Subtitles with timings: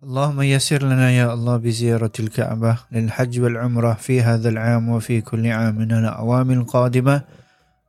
[0.00, 5.76] اللهم يسر لنا يا الله بزيارة الكعبة للحج والعمرة في هذا العام وفي كل عام
[5.76, 7.22] من الأعوام القادمة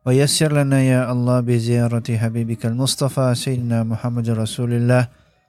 [0.06, 5.08] ويسر لنا يا الله بزيارة حبيبك المصطفى سيدنا محمد رسول الله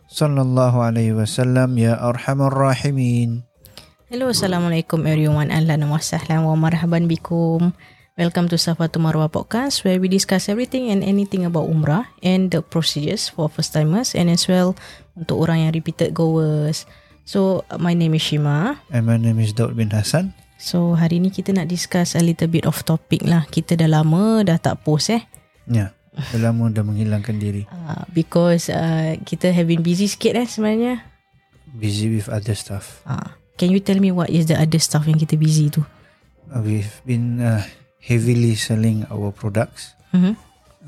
[0.08, 3.42] صلى الله عليه وسلم يا أرحم الراحمين
[4.12, 5.48] Hello, Assalamualaikum everyone.
[5.50, 7.72] Ahlan wa sahlan wa marhaban bikum.
[8.12, 12.60] Welcome to Safa Marwa podcast where we discuss everything and anything about Umrah and the
[12.60, 14.76] procedures for first timers and as well
[15.16, 16.84] untuk orang yang repeated goers.
[17.24, 18.76] So, my name is Shima.
[18.92, 20.36] And my name is Daud bin Hassan.
[20.60, 23.48] So, hari ni kita nak discuss a little bit of topic lah.
[23.48, 25.24] Kita dah lama dah tak post eh.
[25.64, 27.64] Ya, dah lama dah menghilangkan diri.
[27.72, 31.00] Uh, because uh, kita have been busy sikit eh sebenarnya.
[31.72, 33.00] Busy with other stuff.
[33.08, 35.80] Uh, can you tell me what is the other stuff yang kita busy tu?
[36.52, 37.64] Uh, we've been uh,
[38.02, 40.34] heavily selling our products Mm-hmm.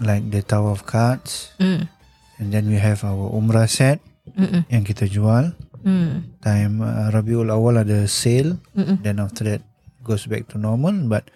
[0.04, 1.88] like the Tower of Cards Mm.
[2.36, 4.02] and then we have our Umrah set
[4.34, 4.66] Mm-mm.
[4.68, 5.54] yang kita jual.
[5.80, 6.40] Mm.
[6.42, 9.00] Time uh, Rabiul Awal ada sale Mm-mm.
[9.00, 9.62] then after that
[10.04, 11.28] goes back to normal but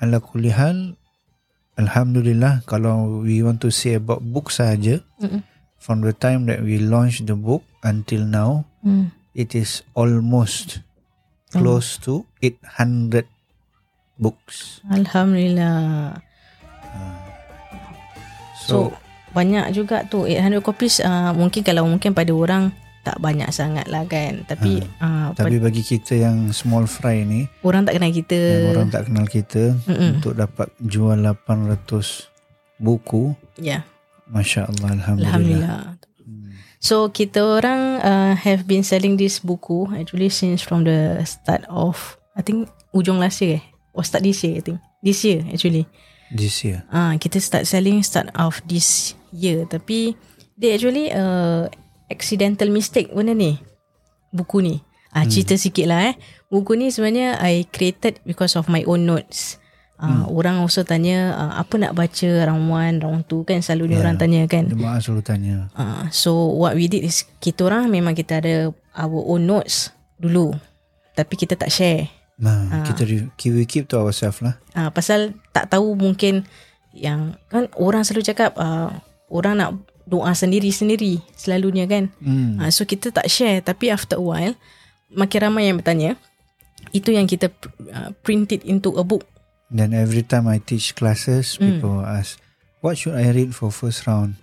[0.00, 0.96] ala kulli hal
[1.80, 5.40] alhamdulillah kalau we want to say about book saja Mm-mm.
[5.80, 9.12] from the time that we launched the book until now Mm.
[9.36, 10.80] it is almost
[11.52, 13.28] close to 800
[14.20, 14.84] books.
[14.92, 16.20] Alhamdulillah.
[18.60, 18.76] so, So,
[19.32, 24.04] banyak juga tu 800 copies uh, mungkin kalau mungkin pada orang tak banyak sangat lah
[24.04, 24.44] kan.
[24.44, 28.38] Tapi uh, tapi bagi kita yang small fry ni orang tak kenal kita.
[28.76, 30.20] orang tak kenal kita Mm-mm.
[30.20, 32.28] untuk dapat jual 800
[32.76, 33.82] buku ya.
[34.30, 35.80] Masya Allah Alhamdulillah, Alhamdulillah
[36.80, 42.16] so kita orang uh, have been selling this buku actually since from the start of
[42.32, 43.64] I think ujung last year eh
[44.00, 44.80] or start this year I think.
[45.04, 45.84] This year actually.
[46.32, 46.88] This year?
[46.88, 49.68] Ah, kita start selling start of this year.
[49.68, 50.16] Tapi
[50.56, 51.68] dia actually uh,
[52.08, 53.60] accidental mistake benda ni.
[54.32, 54.80] Buku ni.
[55.10, 56.14] Ah cerita sikit lah eh.
[56.48, 59.60] Buku ni sebenarnya I created because of my own notes.
[60.00, 63.60] Ah, orang also tanya ah, apa nak baca round one round two kan?
[63.60, 64.70] Selalu ni orang tanya kan?
[64.70, 65.56] Jemaah selalu tanya.
[65.76, 70.56] Ah, so what we did is kita orang memang kita ada our own notes dulu.
[71.18, 74.56] Tapi kita tak share Nah, kita re- we keep to ourselves lah.
[74.72, 76.48] Ah, pasal tak tahu mungkin
[76.90, 79.70] yang kan orang selalu cakap ah, orang nak
[80.08, 82.08] doa sendiri-sendiri selalunya kan.
[82.18, 82.56] Hmm.
[82.58, 84.56] Ah, so kita tak share tapi after a while
[85.12, 86.16] makin ramai yang bertanya
[86.90, 87.52] itu yang kita
[87.92, 89.28] uh, print it into a book.
[89.68, 91.78] Then every time I teach classes, Hmm.
[91.78, 92.40] people ask,
[92.80, 94.40] "What should I read for first round?"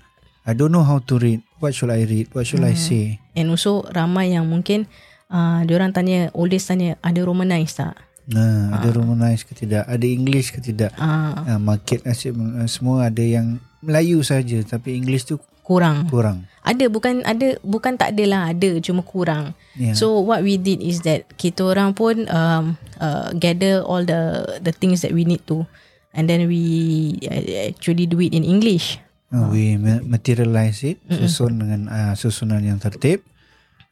[0.48, 1.44] I don't know how to read.
[1.60, 2.32] What should I read?
[2.32, 2.80] What should I Hmm.
[2.80, 3.04] say?
[3.36, 4.88] And also ramai yang mungkin
[5.30, 7.96] uh, diorang tanya, oldest tanya ada romanize tak?
[8.28, 9.88] Nah, ada Romanize ke tidak?
[9.88, 10.92] Ada English ke tidak?
[11.00, 16.12] Ah, Uh, market asyik, uh, semua ada yang Melayu saja, tapi English tu kurang.
[16.12, 16.44] kurang.
[16.60, 19.56] Ada bukan ada bukan tak ada lah ada cuma kurang.
[19.80, 19.96] Yeah.
[19.96, 24.76] So what we did is that kita orang pun um, uh, gather all the the
[24.76, 25.64] things that we need to
[26.12, 29.00] and then we uh, actually do it in English.
[29.32, 33.24] Uh, we ma- materialize it susun dengan uh, susunan yang tertib.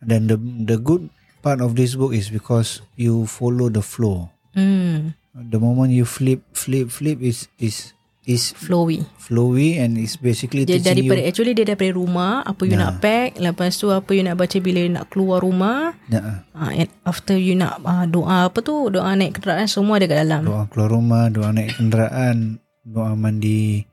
[0.04, 1.08] Then the the good
[1.46, 4.34] part of this book is because you follow the flow.
[4.52, 7.92] Hmm, The moment you flip, flip, flip is is
[8.24, 9.04] is flowy.
[9.20, 11.28] flowy and it's basically Dia teaching daripada you.
[11.28, 14.80] actually dia daripada rumah apa you nak pack, lepas tu apa you nak baca bila
[14.80, 15.94] you nak keluar rumah.
[16.08, 20.08] Ya, Uh, and after you nak uh, doa apa tu doa naik kenderaan semua ada
[20.08, 23.84] kat dalam doa keluar rumah, doa naik kenderaan, doa mandi.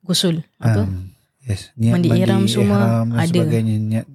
[0.00, 3.28] gusul apa Um, yes, niat Mandi ihram semua ihram dan ada.
[3.32, 4.06] sebagainya, niat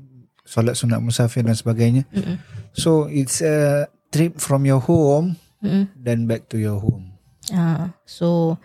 [0.46, 2.06] solat sunat musafir dan sebagainya.
[2.10, 2.38] Mm-mm.
[2.74, 5.90] So it's a trip from your home Mm-mm.
[5.97, 7.13] then back to your home.
[7.52, 8.57] Ah, so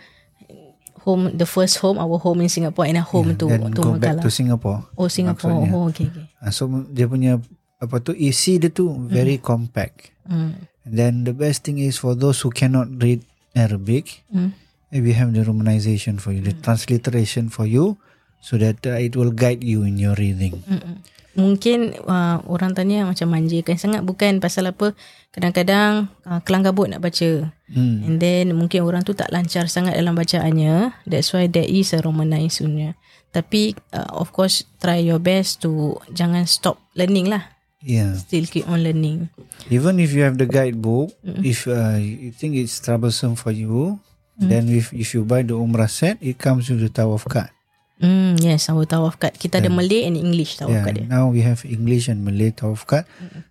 [1.04, 3.92] home the first home our home in Singapore and a home to then to go
[3.98, 4.30] back Mekah to.
[4.30, 4.80] Singapore.
[4.96, 5.52] Oh Singapore.
[5.64, 5.74] maksudnya.
[5.76, 6.26] Oh okay okay.
[6.40, 7.40] Uh, so dia punya
[7.80, 10.12] apa tu isi dia tu very compact.
[10.24, 10.52] Mm.
[10.84, 13.24] And then the best thing is for those who cannot read
[13.56, 14.52] Arabic, Mm.
[14.92, 17.96] eh, we have the romanization for you, the transliteration for you,
[18.44, 20.60] so that uh, it will guide you in your reading.
[20.68, 21.00] Mm-mm.
[21.34, 24.94] Mungkin uh, orang tanya macam manjakan sangat bukan pasal apa.
[25.34, 27.50] Kadang-kadang uh, kelang kabut nak baca.
[27.64, 28.04] Hmm.
[28.04, 30.94] and then mungkin orang tu tak lancar sangat dalam bacaannya.
[31.08, 32.94] That's why there is a romanize punya
[33.34, 37.50] tapi uh, of course try your best to jangan stop learning lah.
[37.84, 38.16] Yeah.
[38.16, 39.28] still keep on learning.
[39.68, 41.12] Even if you have the guidebook,
[41.44, 44.00] if uh, you think it's troublesome for you,
[44.40, 47.52] then if if you buy the Umrah set, it comes with the Tower of Card.
[48.00, 51.30] Mm, yes our tawaf card kita ada Malay and English tawaf Yeah, card dia now
[51.30, 53.04] we have English and Malay Tawaf card.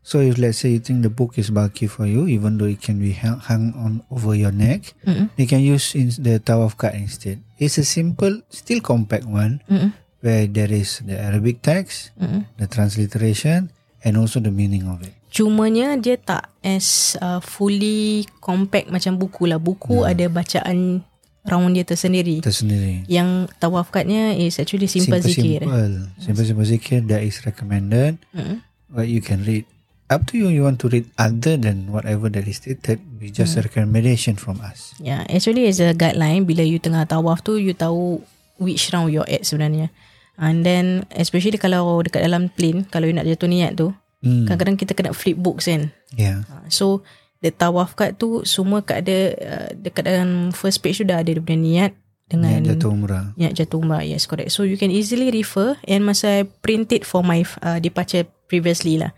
[0.04, 2.84] So if let's say you think the book is bulky for you, even though it
[2.84, 5.31] can be hung, hung on over your neck, Mm-mm.
[5.40, 7.40] you can use in the Tawaf card instead.
[7.56, 9.95] It's a simple, still compact one Mm-mm.
[10.19, 12.44] where there is the Arabic text, Mm-mm.
[12.60, 13.72] the transliteration,
[14.04, 15.16] and also the meaning of it.
[15.34, 19.57] Cumanya dia tak as uh, fully compact macam buku lah.
[19.57, 21.01] Buku ada bacaan
[21.48, 22.40] round dia tersendiri.
[22.40, 23.04] Tersendiri.
[23.07, 25.63] Yang tawafkatnya is actually simple, zikir.
[25.63, 25.95] Simple.
[26.19, 28.19] Simple, simple zikir that is recommended.
[28.31, 28.63] Mm.
[28.90, 29.68] But you can read.
[30.12, 33.01] Up to you, you want to read other than whatever that is stated.
[33.18, 34.94] We just a recommendation from us.
[35.01, 38.22] Yeah, actually as a guideline bila you tengah tawaf tu you tahu
[38.62, 39.90] which round you're at sebenarnya.
[40.38, 44.48] And then especially kalau dekat dalam plane kalau you nak jatuh niat tu, Mm.
[44.48, 45.92] kadang-kadang kita kena flip books kan.
[46.16, 46.48] Yeah.
[46.48, 47.04] Ah, So
[47.44, 51.28] the tawaf card tu semua kat ada uh, dekat dalam first page tu dah ada
[51.28, 51.92] dia punya niat
[52.24, 53.25] dengan Niat jatuh umrah.
[53.36, 54.01] niat jatuh umrah.
[54.01, 54.56] Yes, correct.
[54.56, 58.95] So you can easily refer and masa I print it for my uh, departure previously
[58.95, 59.12] lah.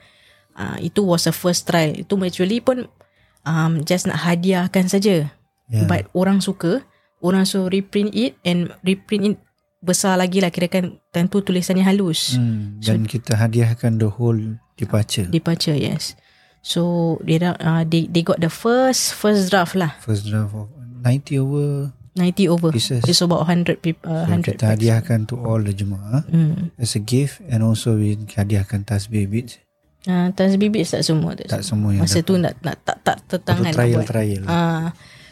[0.57, 1.94] Uh, itu was a first trial.
[1.94, 2.89] Itu actually pun
[3.45, 5.30] um, just nak hadiahkan saja.
[5.69, 5.86] Yeah.
[5.86, 6.81] But orang suka,
[7.22, 9.38] orang so reprint it and reprint it
[9.86, 12.42] besar lagi lah kirakan tentu tulisannya halus.
[12.42, 12.81] Hmm.
[12.81, 15.30] Dan kita hadiahkan the whole departure.
[15.30, 16.18] Departure, yes.
[16.65, 16.81] So
[17.21, 19.94] they uh, they they got the first first draft lah.
[20.01, 20.65] First draft of
[21.06, 22.73] 90 over 90 over.
[22.73, 23.06] pieces.
[23.06, 24.09] It's about 100 people.
[24.09, 26.73] Uh, So 100 kita hadiahkan to all the jemaah Hmm.
[26.81, 29.62] as a gift and also we hadiahkan tasbih beads.
[30.06, 31.45] Uh, tasbih bibit tak semua tu.
[31.45, 32.29] Tak semua yang Masa dapat.
[32.29, 34.07] tu nak tak tak tak tertangan nak trial buat.
[34.07, 34.44] trial.
[34.45, 34.85] Ah,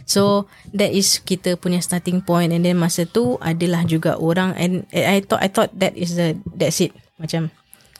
[0.03, 4.85] so that is kita punya starting point and then masa tu adalah juga orang and
[4.91, 6.93] I thought I thought that is the that's it.
[7.17, 7.53] Macam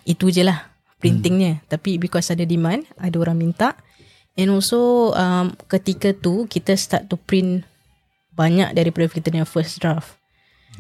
[0.03, 0.72] itu je lah
[1.03, 1.59] printingnya.
[1.59, 1.63] Hmm.
[1.67, 3.75] Tapi because ada demand, ada orang minta
[4.39, 7.65] and also um, ketika tu kita start to print
[8.33, 10.17] banyak daripada kita punya first draft.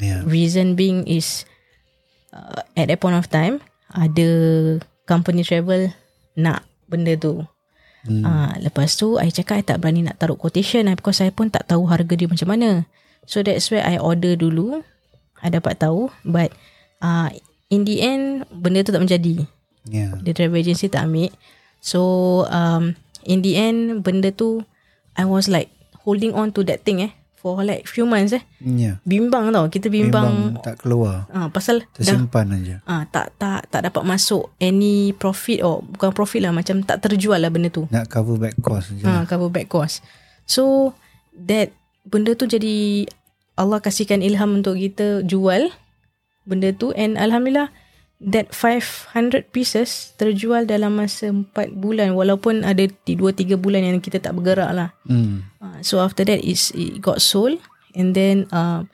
[0.01, 0.25] Yeah.
[0.25, 1.45] Reason being is
[2.33, 3.61] uh, at that point of time
[3.93, 4.29] ada
[5.05, 5.93] company travel
[6.33, 7.45] nak benda tu.
[8.03, 8.25] Hmm.
[8.25, 11.69] Uh, lepas tu I cakap I tak berani nak taruh quotation because I pun tak
[11.69, 12.89] tahu harga dia macam mana.
[13.29, 14.81] So that's why I order dulu.
[15.45, 16.49] I dapat tahu but
[17.05, 17.29] uh,
[17.69, 19.45] in the end benda tu tak menjadi.
[19.87, 20.15] Yeah.
[20.19, 21.31] The travel agency tak ambil.
[21.83, 21.99] So
[22.47, 22.95] um,
[23.27, 24.63] in the end benda tu
[25.13, 25.69] I was like
[26.07, 28.43] holding on to that thing eh for like few months eh.
[28.63, 29.03] Yeah.
[29.03, 29.67] Bimbang tau.
[29.67, 31.27] Kita bimbang, Memang tak keluar.
[31.27, 32.75] Ah, pasal dah Tersimpan aja.
[32.87, 37.35] ah, tak tak tak dapat masuk any profit or bukan profit lah macam tak terjual
[37.43, 37.83] lah benda tu.
[37.91, 39.03] Nak cover back cost je.
[39.03, 39.99] Ha, cover back cost.
[40.47, 40.95] So
[41.35, 41.75] that
[42.07, 43.07] benda tu jadi
[43.59, 45.67] Allah kasihkan ilham untuk kita jual
[46.47, 47.71] benda tu and alhamdulillah
[48.23, 54.23] that 500 pieces terjual dalam masa 4 bulan walaupun ada 2 3 bulan yang kita
[54.23, 54.89] tak bergerak lah.
[55.03, 55.43] Hmm.
[55.59, 57.59] Uh, so after that is it got sold
[57.93, 58.87] and then uh,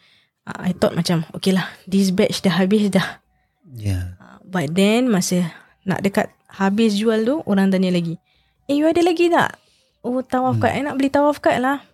[0.49, 3.21] I thought macam okay lah this batch dah habis dah.
[3.69, 4.17] Yeah.
[4.17, 5.53] Uh, but then masa
[5.85, 8.17] nak dekat habis jual tu orang tanya lagi.
[8.65, 9.61] Eh you ada lagi tak?
[10.01, 10.73] Oh tawaf card.
[10.73, 11.85] I nak beli tawaf card lah.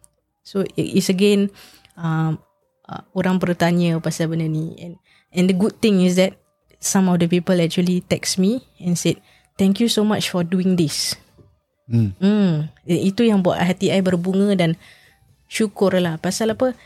[0.48, 1.52] So it is again
[2.00, 2.40] um,
[2.88, 4.96] uh, orang bertanya pasal benda ni and
[5.36, 6.40] and the good thing is that
[6.86, 9.18] some of the people actually text me and said
[9.58, 11.18] thank you so much for doing this.
[11.90, 12.14] Hmm.
[12.22, 14.78] Hmm, itu yang buat hati I berbunga dan
[15.50, 16.22] syukur lah.
[16.22, 16.78] Pasal apa?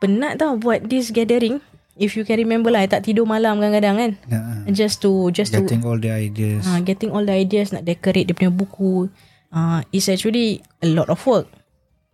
[0.00, 1.64] Penat tau buat this gathering.
[1.94, 4.12] If you can remember lah, I tak tidur malam kadang-kadang kan.
[4.26, 4.74] Yeah.
[4.74, 6.66] Just to, just to, Getting all the ideas.
[6.66, 9.06] uh, getting all the ideas, nak decorate dia punya buku.
[9.54, 11.46] Uh, it's actually a lot of work.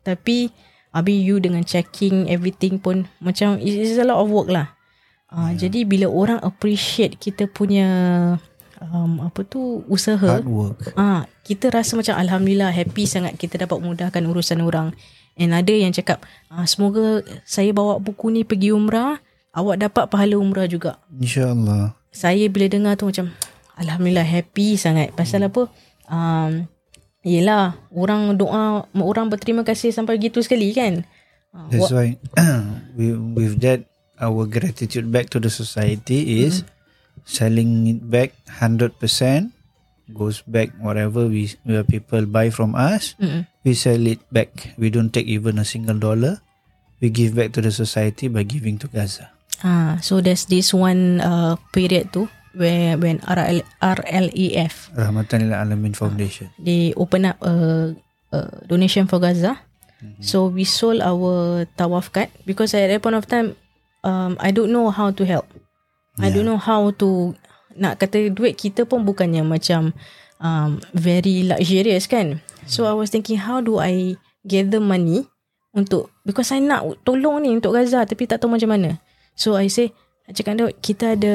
[0.05, 0.53] Tapi,
[0.93, 4.75] Abi you dengan checking everything pun macam it's a lot of work lah.
[5.31, 5.67] Uh, yeah.
[5.67, 7.87] Jadi bila orang appreciate kita punya
[8.83, 10.79] um, apa tu usaha, Hard work.
[10.97, 14.97] Ah, kita rasa macam alhamdulillah happy sangat kita dapat mudahkan urusan orang.
[15.39, 19.23] And ada yang cakap, ah, semoga saya bawa buku ni pergi umrah,
[19.55, 20.99] awak dapat pahala umrah juga.
[21.15, 21.95] InsyaAllah.
[22.11, 23.31] Saya bila dengar tu macam
[23.79, 25.15] alhamdulillah happy sangat.
[25.15, 25.71] Pasal apa?
[26.11, 26.67] Um,
[27.23, 31.07] yelah, orang doa, orang berterima kasih sampai gitu sekali kan.
[31.55, 32.19] Ah, That's why
[32.99, 33.90] we, with that
[34.21, 36.63] our gratitude back to the society is
[37.25, 38.97] selling it back 100%
[40.11, 43.47] goes back whatever we where people buy from us Mm-mm.
[43.63, 46.43] we sell it back we don't take even a single dollar
[47.01, 51.21] we give back to the society by giving to Gaza Ah, so there's this one
[51.21, 57.93] uh, period tu where when RL, RLEF Rahmatan lil Alamin Foundation they open up a,
[58.33, 59.61] a donation for Gaza.
[60.01, 60.25] Mm-hmm.
[60.25, 63.53] So we sold our tawaf card because at that point of time,
[64.05, 65.47] um, I don't know how to help.
[66.19, 66.29] Yeah.
[66.29, 67.35] I don't know how to
[67.77, 69.95] nak kata duit kita pun bukannya macam
[70.43, 72.43] um, very luxurious kan.
[72.67, 75.29] So I was thinking how do I gather money
[75.71, 78.99] untuk because I nak tolong ni untuk Gaza tapi tak tahu macam mana.
[79.39, 79.95] So I say
[80.31, 81.35] cakap dia kita ada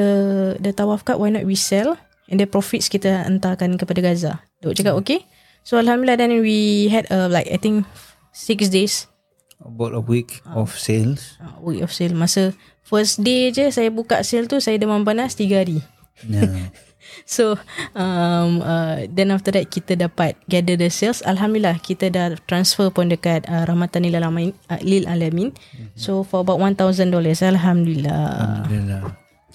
[0.56, 1.96] the tawaf card why not we sell
[2.32, 4.32] and the profits kita hantarkan kepada Gaza.
[4.60, 5.24] Duk cakap okay.
[5.66, 7.88] So alhamdulillah then we had uh, like I think
[8.30, 9.10] six days
[9.60, 12.12] about a week of sales uh, week of sale.
[12.12, 12.52] Masa
[12.84, 15.80] first day je saya buka sale tu saya demam panas tiga hari.
[16.24, 16.72] yeah
[17.28, 17.54] so
[17.94, 23.10] um, uh, then after that kita dapat gather the sales alhamdulillah kita dah transfer pun
[23.10, 25.52] dekat uh, Rahmatan Lil Alamin, uh, Lil Alamin.
[25.54, 25.94] Mm-hmm.
[25.96, 28.22] so for about $1000 alhamdulillah
[28.66, 29.02] Alhamdulillah.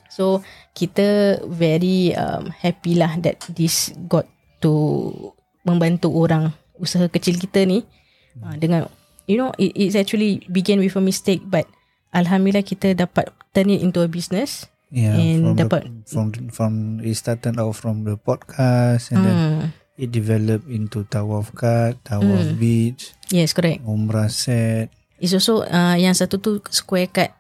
[0.08, 0.40] so
[0.76, 4.26] kita very um, happy lah that this got
[4.64, 5.14] to
[5.68, 7.84] membantu orang usaha kecil kita ni
[8.42, 8.88] uh, dengan
[9.32, 11.64] you know it, it's actually began with a mistake but
[12.12, 16.74] alhamdulillah kita dapat turn it into a business Yeah, And from dapat- the, from from
[17.00, 19.64] it started out from the podcast and then hmm.
[19.96, 22.60] it developed into Tawaf Card, Tawaf Hmm.
[22.60, 24.92] Beach, yes correct Umrah Set.
[25.16, 27.32] It's also uh, yang satu tu square cut.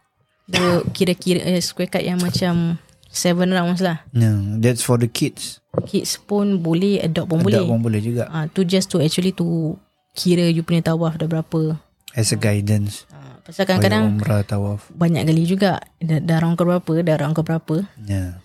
[0.47, 2.79] Dia kira-kira uh, square cut yang macam
[3.11, 3.99] seven rounds lah.
[4.15, 5.59] Yeah, that's for the kids.
[5.91, 7.59] Kids pun boleh, adult pun boleh.
[7.59, 8.31] Adult pun boleh juga.
[8.31, 9.75] Ah, tu just to actually to
[10.15, 11.79] kira you punya tawaf dah berapa.
[12.11, 13.07] As a guidance.
[13.07, 14.91] Ah, pasal kadang-kadang Umrah Tawaf.
[14.91, 17.75] banyak kali juga dah, dah round ke berapa, dah round ke berapa.
[18.03, 18.35] Yeah.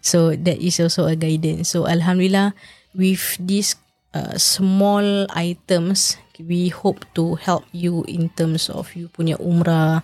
[0.00, 1.68] So that is also a guidance.
[1.76, 2.56] So Alhamdulillah
[2.96, 3.76] with these
[4.16, 10.02] uh, small items we hope to help you in terms of you punya umrah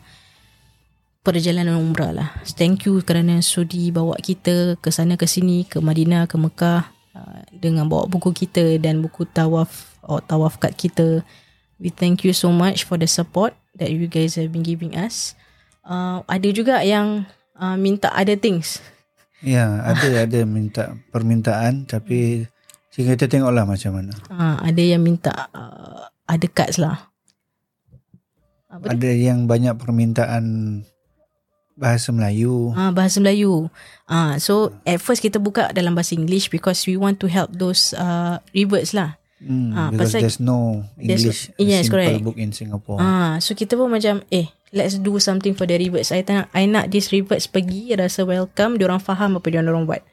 [1.24, 2.28] perjalanan umrah lah.
[2.44, 7.40] Thank you kerana sudi bawa kita ke sana ke sini ke Madinah ke Mekah uh,
[7.48, 11.24] dengan bawa buku kita dan buku tawaf atau tawaf kad kita.
[11.80, 15.32] We thank you so much for the support that you guys have been giving us.
[15.80, 17.24] Uh, ada juga yang
[17.56, 18.84] uh, minta other things.
[19.40, 22.44] Ya, ada ada minta permintaan tapi
[22.92, 24.12] kita tengoklah macam mana.
[24.28, 27.08] Ha, ada yang minta uh, ada cards lah.
[28.68, 30.44] Apa Ada yang banyak permintaan
[31.80, 32.76] bahasa Melayu.
[32.76, 33.72] Ah bahasa Melayu.
[34.04, 37.96] Ah so at first kita buka dalam bahasa English because we want to help those
[37.96, 39.16] uh, reverts lah.
[39.40, 42.20] Hmm, Ah, because pasal- there's no there's- English yes, simple correct.
[42.20, 43.00] book in Singapore.
[43.00, 46.12] Ah so kita pun macam eh let's do something for the reverts.
[46.12, 50.04] I nak I nak these reverts pergi rasa welcome, diorang faham apa diorang buat.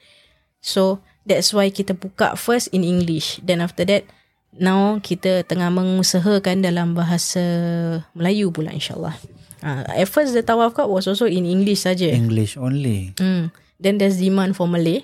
[0.59, 3.43] So that's why kita buka first in English.
[3.43, 4.07] Then after that
[4.55, 7.43] now kita tengah mengusahakan dalam bahasa
[8.15, 9.19] Melayu pula insyaallah.
[9.59, 12.07] Ah at first the tawaf card was also in English saja.
[12.07, 13.11] English only.
[13.19, 13.51] Hmm.
[13.75, 15.03] Then there's demand for Malay.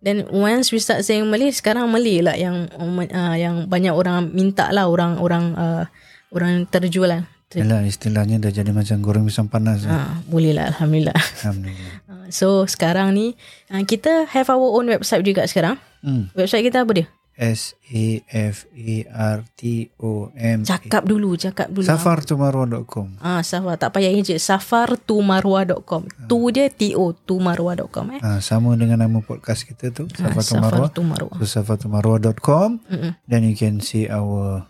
[0.00, 4.72] Then once we start saying Malay, sekarang Malay lah yang uh, yang banyak orang minta
[4.72, 5.84] lah orang orang uh,
[6.32, 7.22] orang terjual lah.
[7.50, 9.82] Yalah istilahnya dah jadi macam goreng pisang panas.
[9.82, 9.90] lah.
[9.90, 11.18] Ah, boleh lah Alhamdulillah.
[11.42, 11.94] Alhamdulillah.
[12.10, 13.38] Ah, so sekarang ni
[13.70, 15.78] uh, kita have our own website juga sekarang.
[16.00, 16.30] Hmm.
[16.34, 17.06] Website kita apa dia?
[17.40, 20.60] S A F A R T O M.
[20.60, 21.88] Cakap dulu, cakap dulu.
[21.88, 23.16] Safartomorrow.com.
[23.16, 23.80] Ah, Safar.
[23.80, 24.36] Tak payah ejek.
[24.36, 26.04] Safartumarwa.com.
[26.28, 28.20] Tu dia T-O, tumarwa.com eh.
[28.20, 30.36] Ah, sama dengan nama podcast kita tu, Ah.
[30.36, 30.92] Safartumarwa.
[31.40, 32.84] So safartomarwa.com.
[32.84, 33.12] Mm-mm.
[33.24, 34.68] Then you can see our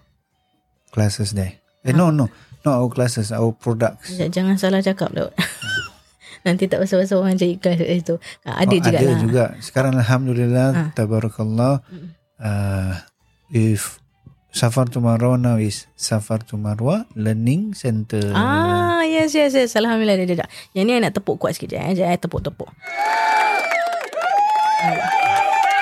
[0.88, 1.58] classes there.
[1.82, 2.30] Eh, no, no.
[2.60, 4.12] Not our classes, our products.
[4.12, 5.32] J- Jangan salah cakap lah.
[6.46, 8.14] Nanti tak pasal-pasal orang cari kelas kat situ.
[8.44, 9.18] Ah, Ada Oh, juga ada lah.
[9.18, 9.44] juga.
[9.58, 10.88] Sekarang Alhamdulillah, Ah.
[10.94, 11.82] Tabarakallah.
[12.40, 12.96] Uh,
[13.52, 14.00] if
[14.50, 18.34] Safar to Marwa now is Safar to Marwa Learning Center.
[18.34, 19.78] Ah, yes, yes, yes.
[19.78, 20.18] Alhamdulillah.
[20.18, 20.48] Dia, dia, dia.
[20.74, 21.78] Yang ni I nak tepuk kuat sikit je.
[21.78, 21.94] Eh.
[21.94, 22.18] Sekejap, eh.
[22.18, 22.70] Tepuk-tepuk.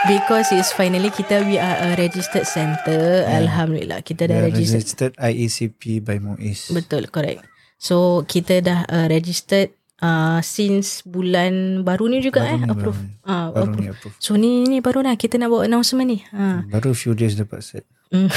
[0.05, 3.25] Because it's finally kita we are a registered center.
[3.25, 4.05] Alhamdulillah.
[4.05, 5.15] Kita dah registered.
[5.15, 6.75] registered IECP by MUIS.
[6.75, 7.49] Betul, correct.
[7.79, 12.59] So, kita dah uh, registered uh, since bulan baru ni juga Baru eh.
[12.59, 13.01] ni, Approve.
[13.01, 13.25] baru.
[13.25, 13.79] Ah, Baru approve.
[13.79, 14.15] ni approve.
[14.19, 15.15] So, ni, ni baru lah.
[15.15, 16.19] Kita nak buat announcement ni.
[16.31, 16.65] Ha.
[16.67, 17.85] Baru few days dapat set.
[18.09, 18.31] Mm.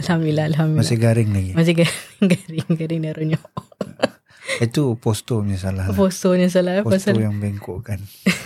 [0.00, 0.82] Alhamdulillah, Alhamdulillah.
[0.82, 1.50] Masih garing lagi.
[1.52, 1.74] Masih
[2.32, 3.44] garing, garing dah ronyok.
[4.64, 5.90] Itu poster punya salah.
[5.90, 5.92] lah.
[5.92, 6.80] Posternya salah.
[6.80, 8.00] Poster Pasal yang bengkok kan.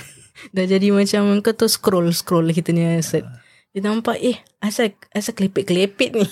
[0.56, 3.22] dah jadi macam kau tu scroll scroll kita ni set.
[3.70, 6.26] Dia nampak eh asal asal kelepit-kelepit ni.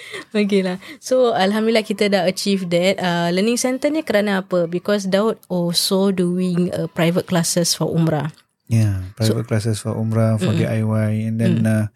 [0.34, 0.76] okay lah.
[0.98, 2.98] So Alhamdulillah kita dah achieve that.
[2.98, 4.66] Uh, learning center ni kerana apa?
[4.70, 8.30] Because Daud also doing uh, private classes for Umrah.
[8.68, 11.24] Yeah, private classes for Umrah, for DIY.
[11.24, 11.88] And then uh,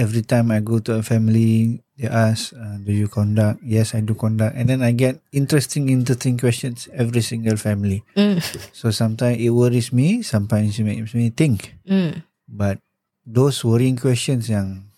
[0.00, 3.60] every time I go to a family, they ask, uh, do you conduct?
[3.60, 4.56] Yes, I do conduct.
[4.56, 8.00] And then I get interesting, interesting questions every single family.
[8.16, 8.40] Mm.
[8.72, 11.76] So sometimes it worries me, sometimes it makes me think.
[11.84, 12.24] Mm.
[12.48, 12.80] But
[13.28, 14.89] those worrying questions yang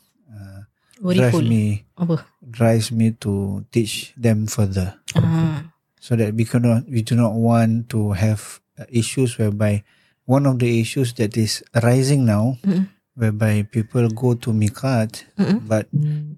[1.02, 2.22] drive me, Apa?
[2.40, 4.94] drives me to teach them further.
[5.18, 5.66] Ah.
[6.02, 9.82] so that we cannot we do not want to have uh, issues whereby
[10.26, 12.90] one of the issues that is arising now Mm.
[13.14, 15.62] whereby people go to miqat Mm-mm.
[15.68, 15.86] but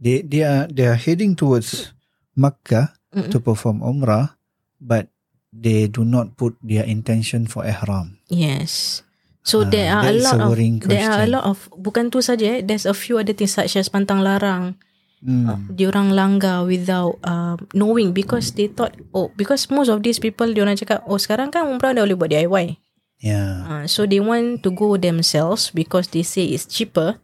[0.03, 1.93] they they are they are heading towards
[2.37, 3.31] Makkah Mm-mm.
[3.33, 4.37] to perform umrah
[4.83, 5.09] but
[5.55, 9.01] they do not put their intention for ihram Yes.
[9.45, 11.37] So Ah, there are a lot a of worrying there are a question.
[11.37, 14.75] lot of bukan tu saja eh, there's a few other things such as pantang larang.
[15.21, 15.49] Hmm.
[15.49, 20.45] uh, diorang langgar without uh, knowing because they thought oh because most of these people
[20.49, 22.77] diorang cakap oh sekarang kan umrah dah boleh buat DIY
[23.21, 23.65] Yeah.
[23.65, 27.17] Uh, so they want to go themselves because they say it's cheaper.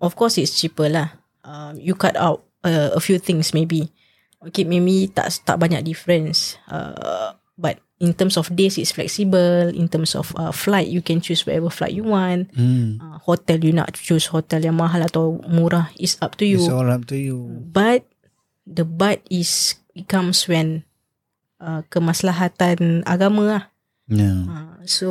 [0.00, 1.12] Of course, it's cheaper lah.
[1.44, 3.92] Um, you cut out uh, a few things maybe.
[4.40, 6.56] Okay, maybe tak tak banyak difference.
[6.64, 9.72] Uh, but in terms of days, it's flexible.
[9.72, 12.52] In terms of uh, flight, you can choose whatever flight you want.
[12.54, 13.00] Hmm.
[13.00, 15.88] Uh, hotel, you nak choose hotel yang mahal atau murah.
[15.96, 16.60] It's up to you.
[16.60, 17.48] It's all up to you.
[17.72, 18.04] But
[18.68, 20.84] the but is it comes when
[21.60, 23.62] uh, kemaslahatan agama lah.
[24.12, 24.44] Yeah.
[24.44, 25.08] Uh, so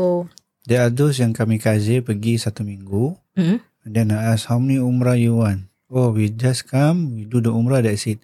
[0.65, 3.13] There are those yang kami kazi pergi satu minggu.
[3.37, 5.69] mm, And then I ask how many umrah you want.
[5.93, 8.17] Oh, we just come, we do the umrah, that's it.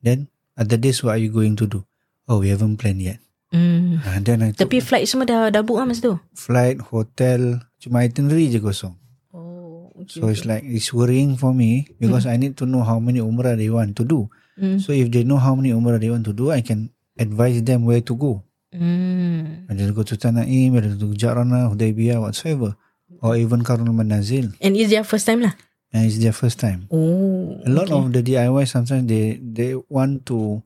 [0.00, 1.84] Then other days what are you going to do?
[2.24, 3.20] Oh, we haven't planned yet.
[3.52, 4.00] Mm.
[4.02, 6.14] Uh, then I took Tapi flight semua dah dah book lah masa tu.
[6.34, 8.96] flight, hotel, cuma itinerary je kosong.
[9.30, 10.18] Oh, okay.
[10.18, 13.54] So it's like it's worrying for me because I need to know how many umrah
[13.54, 14.32] they want to do.
[14.56, 14.80] mm.
[14.80, 16.90] So if they know how many umrah they want to do, I can
[17.20, 18.42] advise them where to go.
[18.72, 19.68] Mm.
[19.68, 22.74] Whether to go to Tanaim, whether to Jarana, Hudaybiyah, whatsoever.
[23.22, 24.50] Or even Karnal Manazil.
[24.58, 25.54] And it's their first time lah.
[25.92, 26.88] And it's their first time.
[26.90, 27.60] Oh.
[27.62, 27.94] A lot okay.
[27.94, 30.64] of the DIY sometimes they they want to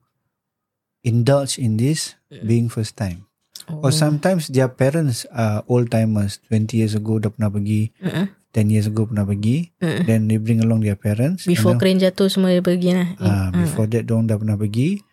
[1.06, 3.30] indulge in this being first time.
[3.70, 3.86] oh.
[3.86, 6.42] Or sometimes their parents are old timers.
[6.50, 8.26] 20 years ago dah pernah pergi, uh-uh.
[8.50, 9.70] 10 years ago pernah pergi.
[9.78, 10.02] uh-uh.
[10.02, 11.46] Then they bring along their parents.
[11.46, 13.08] Before and crane jatuh semua dia pergi lah.
[13.22, 15.06] ah, before that dong dah pernah pergi.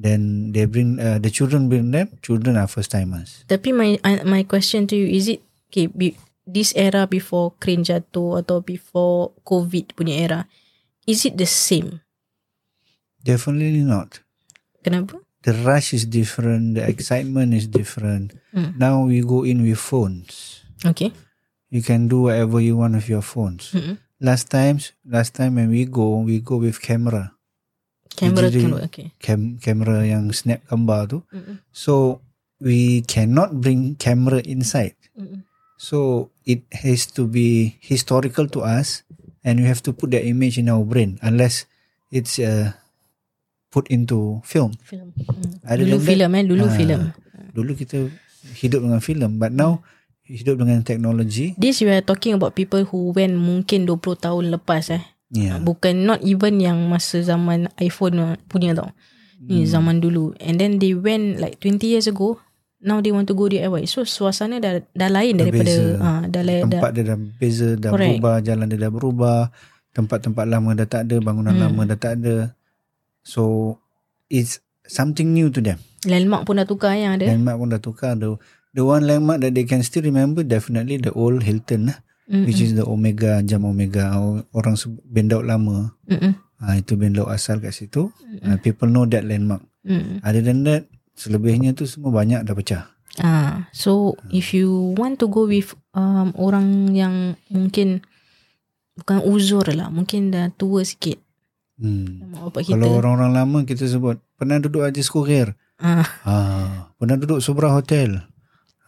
[0.00, 2.08] Then they bring uh, the children bring them.
[2.24, 3.44] Children are first timers.
[3.50, 6.16] Tapi my uh, my question to you is it okay be,
[6.48, 10.40] this era before crane jatuh atau before COVID punya era
[11.04, 12.00] is it the same?
[13.20, 14.24] Definitely not.
[14.80, 15.20] Kenapa?
[15.42, 16.76] The rush is different.
[16.76, 18.36] The excitement is different.
[18.52, 18.76] Mm.
[18.76, 20.64] Now we go in with phones.
[20.84, 21.12] Okay.
[21.70, 23.72] You can do whatever you want with your phones.
[23.72, 23.96] Mm-mm.
[24.20, 27.32] Last times, last time when we go, we go with camera.
[28.12, 29.14] Camera camera okay.
[29.16, 31.18] Cam camera yang snap gambar tu.
[31.32, 31.62] Mm-mm.
[31.72, 32.20] So
[32.60, 34.98] we cannot bring camera inside.
[35.16, 35.46] Mm-mm.
[35.80, 39.08] So it has to be historical to us,
[39.40, 41.64] and we have to put that image in our brain unless
[42.12, 42.76] it's uh,
[43.70, 44.74] put into film.
[44.82, 45.14] Film.
[45.14, 45.62] Mm.
[45.64, 47.00] Other Dulu that, film eh, dulu ah, film.
[47.50, 47.98] Dulu kita
[48.58, 49.80] hidup dengan film, but now
[50.22, 51.54] hidup dengan teknologi.
[51.54, 55.02] This you are talking about people who went mungkin 20 tahun lepas eh.
[55.30, 55.62] Yeah.
[55.62, 58.90] Bukan not even yang masa zaman iPhone punya tau.
[59.40, 59.70] Ni Hmm.
[59.70, 60.34] zaman dulu.
[60.36, 62.42] And then they went like 20 years ago.
[62.80, 63.84] Now they want to go DIY.
[63.86, 66.00] So suasana dah dah lain Dah daripada beza.
[66.00, 66.80] ah dah lain dah.
[66.80, 68.10] Tempat dia dah beza, dah Correct.
[68.18, 69.38] berubah, jalan dia dah berubah,
[69.90, 71.62] tempat-tempat lama dah tak ada, bangunan Hmm.
[71.68, 72.36] lama dah tak ada.
[73.22, 73.76] So
[74.30, 75.78] it's something new to them.
[76.08, 77.28] Landmark pun dah tukar yang ada.
[77.28, 78.12] Landmark pun dah tukar.
[78.16, 78.40] The,
[78.72, 81.98] the one landmark that they can still remember definitely the old Hilton lah.
[82.30, 82.46] Mm-mm.
[82.46, 84.14] Which is the Omega, jam Omega.
[84.54, 85.92] Orang laut lama.
[86.06, 86.32] Mm-mm.
[86.60, 88.12] Ha, itu band laut asal kat situ.
[88.44, 89.64] Ha, people know that landmark.
[89.80, 90.20] Mm.
[90.20, 92.84] Other than that, selebihnya tu semua banyak dah pecah.
[93.18, 98.06] Ah, so if you want to go with um, orang yang mungkin
[98.94, 101.18] bukan uzur lah, mungkin dah tua sikit.
[101.80, 102.28] Hmm.
[102.28, 102.72] Mak bapak kita.
[102.76, 105.56] Kalau orang-orang lama kita sebut, pernah duduk Ajis Kurir.
[105.80, 106.36] ah, Ha,
[107.00, 108.20] pernah duduk Subra Hotel.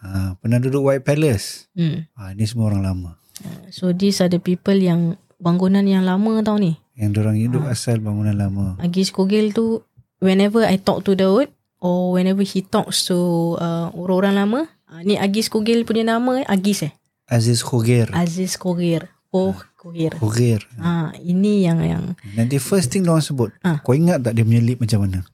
[0.05, 1.67] Ha, pernah duduk White Palace.
[1.73, 2.13] hmm.
[2.13, 3.09] Ha, ini semua orang lama.
[3.73, 6.77] So these are the people yang bangunan yang lama tau ni.
[6.93, 8.77] Yang orang hidup asal bangunan lama.
[8.77, 9.81] Agis Kogel tu
[10.21, 11.49] whenever I talk to Daud
[11.81, 13.17] or whenever he talks to
[13.57, 16.93] uh, orang-orang lama, uh, ni Agis Kogel punya nama eh Agis eh.
[17.25, 18.13] Aziz Kurir.
[18.13, 19.09] Aziz Kogir.
[19.33, 20.13] Oh Kogir.
[20.15, 20.61] Kurir.
[20.79, 23.83] Ah, ini yang yang Nanti first thing orang sebut, Ah.
[23.83, 25.25] kau ingat tak dia punya lip macam mana?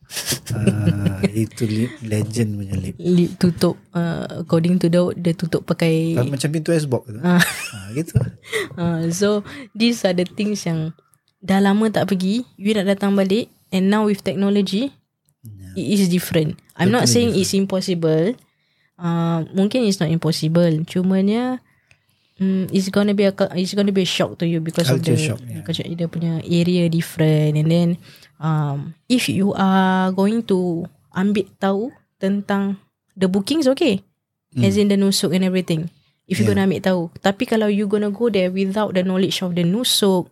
[0.55, 2.95] ah, itu lip legend punya lip.
[2.97, 7.19] lip tutup uh, according to Daud dia tutup pakai Ah, Macam pintu Xbox tu.
[7.21, 7.37] Ah.
[7.37, 8.17] Ah, gitu.
[8.73, 10.95] Uh, so these are the things yang
[11.39, 14.89] dah lama tak pergi, you nak datang balik and now with technology
[15.39, 15.85] Yeah.
[15.85, 16.57] it is different.
[16.75, 18.33] I'm not Totally saying it's impossible.
[18.97, 20.83] Uh, mungkin it's not impossible.
[20.83, 21.61] Cumanya
[22.39, 25.19] um, it's gonna be a it's gonna be a shock to you because Culture of
[25.19, 25.61] the shock, yeah.
[25.61, 27.89] culture dia punya area different and then
[28.39, 31.83] um, if you are going to ambil tahu
[32.17, 32.79] tentang
[33.13, 34.01] the bookings okay
[34.49, 34.65] Hmm.
[34.65, 35.93] as in the nusuk and everything
[36.25, 36.57] if you Yeah.
[36.57, 40.25] gonna ambil tahu tapi kalau you gonna go there without the knowledge of the nusuk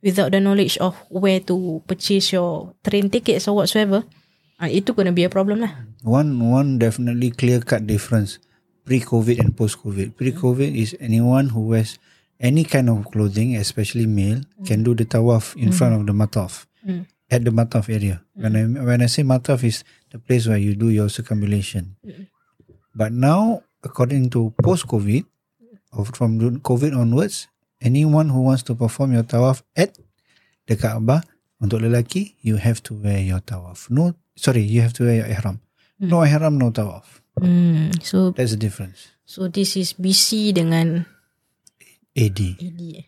[0.00, 4.00] without the knowledge of where to purchase your train tickets or whatsoever
[4.56, 8.40] uh, itu gonna be a problem lah One one definitely clear cut difference
[8.84, 10.16] pre-COVID and post-COVID.
[10.16, 11.98] Pre-COVID is anyone who wears
[12.40, 15.74] any kind of clothing, especially male, can do the tawaf in mm.
[15.74, 17.04] front of the mataf Mm.
[17.28, 18.24] at the mataf area.
[18.32, 18.40] Mm.
[18.40, 22.00] When I when I say mataf is the place where you do your circumambulation.
[22.00, 22.32] Mm.
[22.96, 25.28] But now, according to post-COVID,
[25.92, 27.48] or from COVID onwards,
[27.80, 29.94] anyone who wants to perform your tawaf at
[30.66, 31.22] the Kaabah
[31.60, 33.92] untuk lelaki, you have to wear your tawaf.
[33.92, 35.60] No, sorry, you have to wear your ihram.
[36.00, 37.19] No ihram, no tawaf.
[37.42, 37.88] Hmm.
[38.04, 39.10] so That's the difference.
[39.24, 41.06] So this is BC dengan
[42.16, 43.06] AD AD eh.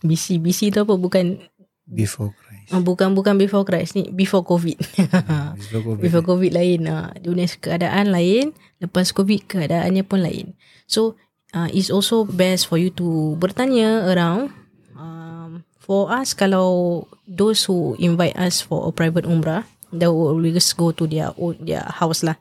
[0.00, 1.42] BC BC tu apa bukan
[1.90, 2.70] before Christ.
[2.72, 4.78] uh, bukan bukan before Christ ni before COVID.
[5.60, 6.00] Before COVID.
[6.00, 10.54] before COVID lain uh, dunia keadaan lain lepas COVID keadaannya pun lain.
[10.86, 11.18] So
[11.52, 14.54] uh, it's also best for you to bertanya around
[14.94, 20.70] um, for us kalau those who invite us for a private umrah they will always
[20.74, 22.38] go to their own their house lah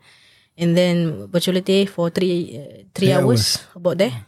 [0.59, 4.27] and then virtuality for three uh, three Three hours, about there.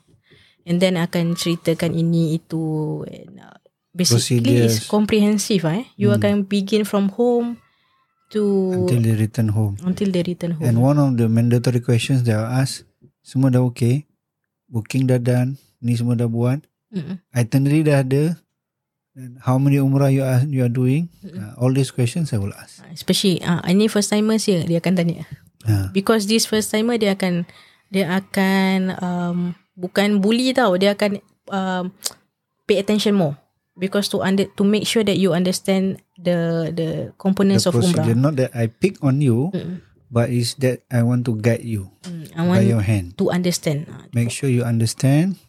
[0.63, 3.57] And then akan ceritakan ini itu and uh,
[3.91, 5.89] basically it's comprehensive eh?
[5.99, 7.59] You akan begin from home
[8.31, 9.75] to Until they return home.
[9.83, 10.63] until they return home.
[10.63, 12.87] And one of the mandatory questions they ask,
[13.25, 14.07] semua dah okay,
[14.71, 16.63] booking dah done, ni semua dah buat,
[16.93, 17.19] Mm-mm.
[17.35, 18.39] itinerary dah ada,
[19.17, 22.55] and how many umrah you are you are doing, uh, all these questions I will
[22.55, 22.79] ask.
[22.95, 25.27] Especially uh, ini first timers ya dia akan tanya.
[25.63, 27.45] Uh, Because this first timer dia akan
[27.91, 29.37] dia akan um,
[29.75, 31.19] bukan bully tau, dia akan
[31.49, 31.83] um,
[32.65, 33.35] pay attention more.
[33.73, 38.03] Because to under to make sure that you understand the the components the of umrah.
[38.03, 39.79] procedure, not that I pick on you, Mm-mm.
[40.11, 43.07] but is that I want to guide you Mm, I by want your hand.
[43.17, 43.87] to understand.
[43.89, 45.39] Ah, Make sure you understand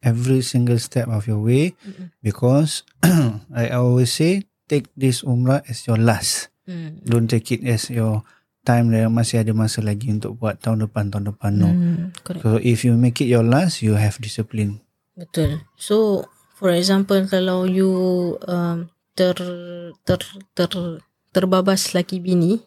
[0.00, 1.76] every single step of your way,
[2.24, 2.82] because
[3.54, 6.48] I always say take this umrah as your last.
[6.66, 7.04] Mm.
[7.06, 8.24] Don't take it as your
[8.66, 11.70] time yang masih ada masa lagi untuk buat tahun depan tahun depan no.
[11.70, 12.42] Mm, correct.
[12.42, 14.82] So if you make it your last, you have discipline.
[15.14, 15.62] Betul.
[15.78, 16.26] So
[16.58, 17.90] for example kalau you
[18.50, 19.38] um, ter
[20.02, 20.20] ter
[20.58, 20.70] ter
[21.30, 22.58] terbabas laki bini,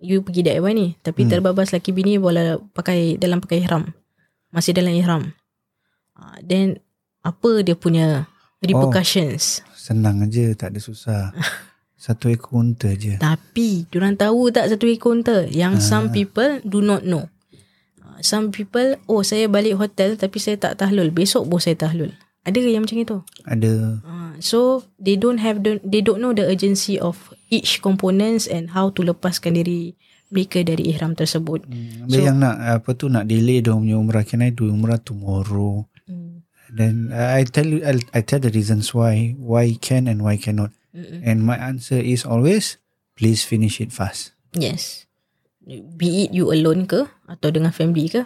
[0.00, 1.30] you pergi DIY ni, tapi hmm.
[1.36, 3.92] terbabas laki bini boleh pakai dalam pakai ihram.
[4.50, 5.36] Masih dalam ihram.
[6.16, 6.80] Uh, then
[7.20, 8.24] apa dia punya
[8.64, 9.60] repercussions?
[9.76, 11.30] Senang aja, tak ada susah.
[11.96, 13.16] Satu ekor unta je.
[13.16, 17.24] Tapi diorang tahu tak satu ekor unta yang some people do not know.
[18.04, 21.08] Uh, Some people, oh saya balik hotel tapi saya tak tahlul.
[21.08, 22.12] Besok pun saya tahlul.
[22.46, 23.18] Ada ke yang macam itu?
[23.42, 23.72] Ada
[24.06, 27.16] Uh, so they don't have the they don't know the urgency of
[27.50, 29.96] each components and how to lepaskan diri
[30.30, 31.66] mereka dari ihram tersebut.
[32.06, 34.22] Ada so, yang nak apa tu nak delay dia punya umrah.
[34.22, 35.86] Can I do umrah tomorrow?
[36.06, 36.44] Mm.
[36.70, 40.36] Then uh, I tell you, I, I tell the reasons why, why can and why
[40.36, 40.74] cannot.
[40.96, 41.20] Mm-mm.
[41.22, 42.80] And my answer is always,
[43.12, 44.32] please finish it fast.
[44.50, 45.04] Yes.
[45.60, 48.22] Be it you alone ke atau dengan family ke,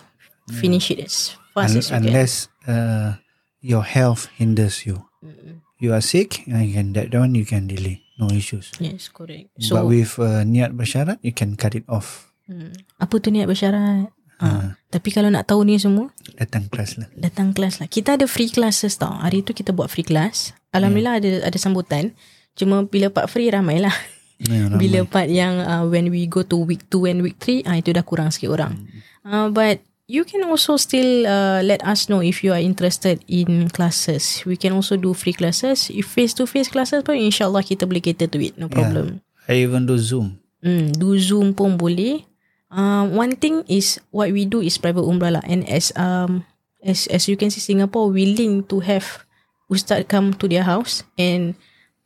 [0.48, 1.98] finish it as fast Un- as you can.
[1.98, 2.32] unless
[2.64, 3.16] uh,
[3.58, 5.02] your health hinders you.
[5.18, 5.64] Mm-mm.
[5.80, 8.68] You are sick, and you can that one you can delay, no issues.
[8.76, 9.48] Yes, correct.
[9.56, 12.28] But So, with uh, niat bersyarat, you can cut it off.
[12.46, 14.12] mm, apa tu niat bersyarat?
[14.40, 14.44] Ha.
[14.44, 17.08] Uh, tapi kalau nak tahu ni semua, Datang kelas lah.
[17.16, 17.88] datang kelas lah.
[17.88, 19.08] Kita ada free classes tau.
[19.16, 20.52] Hari tu kita buat free class.
[20.76, 22.12] Alhamdulillah ada ada sambutan.
[22.60, 23.96] Cuma bila part free ramai lah.
[24.44, 24.84] Ya, ramai.
[24.84, 27.96] Bila part yang uh, when we go to week 2 and week 3, uh, itu
[27.96, 28.76] dah kurang sikit orang.
[29.24, 33.72] Uh, but you can also still uh, let us know if you are interested in
[33.72, 34.44] classes.
[34.44, 35.88] We can also do free classes.
[35.88, 38.58] If face-to-face classes pun insyaAllah kita boleh cater to it.
[38.60, 39.24] No problem.
[39.48, 40.36] I even do Zoom.
[40.60, 42.28] Hmm, do Zoom pun boleh.
[42.70, 45.44] Um, one thing is what we do is private umrah lah.
[45.46, 46.46] And as um
[46.82, 49.24] as as you can see Singapore willing to have
[49.70, 51.54] ustaz come to their house and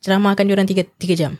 [0.05, 1.33] ceramahkan diorang tiga tiga jam.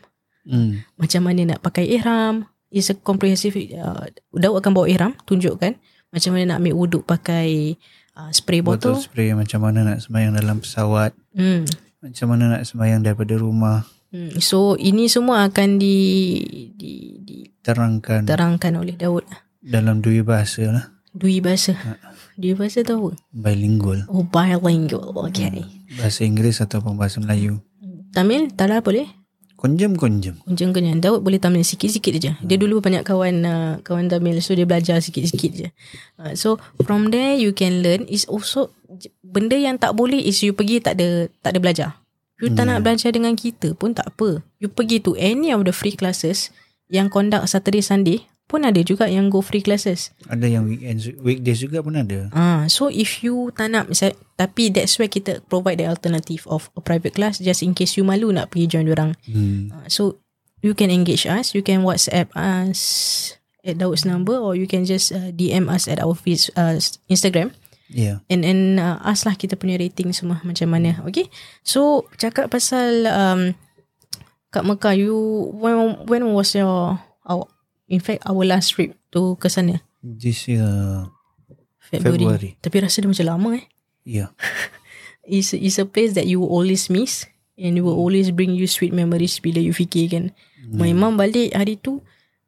[0.50, 0.82] Mm.
[0.98, 2.50] Macam mana nak pakai ihram.
[2.74, 3.54] It's a comprehensive.
[3.54, 5.78] Uh, Daud akan bawa ihram, tunjukkan
[6.10, 7.76] macam mana nak ambil wuduk pakai
[8.16, 9.04] uh, spray Botol botol.
[9.04, 11.12] spray macam mana nak sembahyang dalam pesawat.
[11.36, 11.68] Hmm.
[12.02, 13.84] Macam mana nak sembahyang daripada rumah.
[14.16, 14.32] Hmm.
[14.40, 15.98] So ini semua akan di
[16.74, 16.92] di
[17.66, 19.26] Terangkan diterangkan oleh Daud.
[19.60, 20.86] dalam dua bahasa lah.
[21.16, 21.74] Dui bahasa.
[22.36, 23.16] Dui bahasa tahu?
[23.32, 24.04] Bilingual.
[24.12, 25.16] Oh, bilingual.
[25.32, 25.64] Okay.
[25.96, 27.64] Bahasa Inggeris ataupun bahasa Melayu.
[28.16, 29.12] Tamil, tak lah boleh.
[29.56, 30.44] Konjem-konjem.
[30.44, 31.00] Kunjung kenyang.
[31.00, 32.32] Daud boleh Tamil sikit-sikit je.
[32.38, 34.44] Dia dulu banyak kawan uh, kawan Tamil.
[34.44, 35.68] So, dia belajar sikit-sikit je.
[36.20, 38.72] Uh, so, from there you can learn is also
[39.24, 41.90] benda yang tak boleh is you pergi tak ada tak ada belajar.
[42.44, 44.44] You tak nak belajar dengan kita pun tak apa.
[44.60, 46.52] You pergi to any of the free classes
[46.92, 50.14] yang conduct Saturday Sunday pun ada juga yang go free classes.
[50.30, 52.30] Ada yang weekends, weekdays juga pun ada.
[52.32, 56.70] Ah, so if you tak nak misal, tapi that's why kita provide the alternative of
[56.78, 59.18] a private class just in case you malu nak pergi join orang.
[59.26, 59.74] Hmm.
[59.74, 60.22] Uh, so
[60.62, 62.80] you can engage us, you can WhatsApp us
[63.66, 66.78] at Daud's number or you can just uh, DM us at our face, uh,
[67.10, 67.50] Instagram
[67.86, 68.26] Yeah.
[68.34, 71.06] and and uh, ask lah kita punya rating semua macam mana.
[71.06, 71.30] Okay.
[71.62, 73.54] So cakap pasal um,
[74.50, 75.14] kat Mekah you
[75.54, 77.46] when when was your our,
[77.90, 79.82] in fact our last trip to ke sana?
[80.02, 81.10] This year,
[81.82, 82.22] February.
[82.22, 82.52] February.
[82.62, 83.66] Tapi rasa dia macam lama eh.
[84.22, 84.30] yeah.
[85.26, 87.26] is is a place that you will always miss
[87.58, 90.26] and it will always bring you sweet memories bila you fikir kan.
[90.62, 90.78] Hmm.
[90.78, 92.06] My mum balik hari tu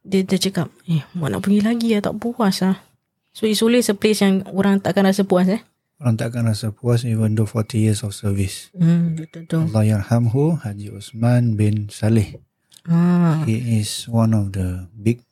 [0.08, 2.80] dia dia cakap, "Eh, mak nak pergi lagi lah tak puas lah."
[3.36, 5.62] So it's always a place yang orang takkan rasa puas eh.
[5.97, 8.69] Orang takkan rasa puas even though 40 years of service.
[8.78, 9.62] Hmm, betul betul.
[9.73, 12.38] Allah yarhamhu Haji Osman bin Saleh.
[12.88, 15.27] Ah, He is one of the big,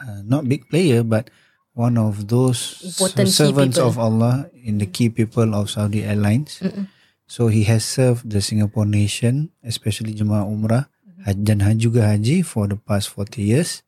[0.00, 1.30] uh, not big player, but
[1.76, 6.64] one of those Important servants of Allah in the key people of Saudi Airlines.
[6.64, 6.88] Mm-mm.
[7.26, 10.88] So he has served the Singapore nation, especially Jemaah Umrah
[11.26, 13.82] haj- dan juga haji for the past 40 years.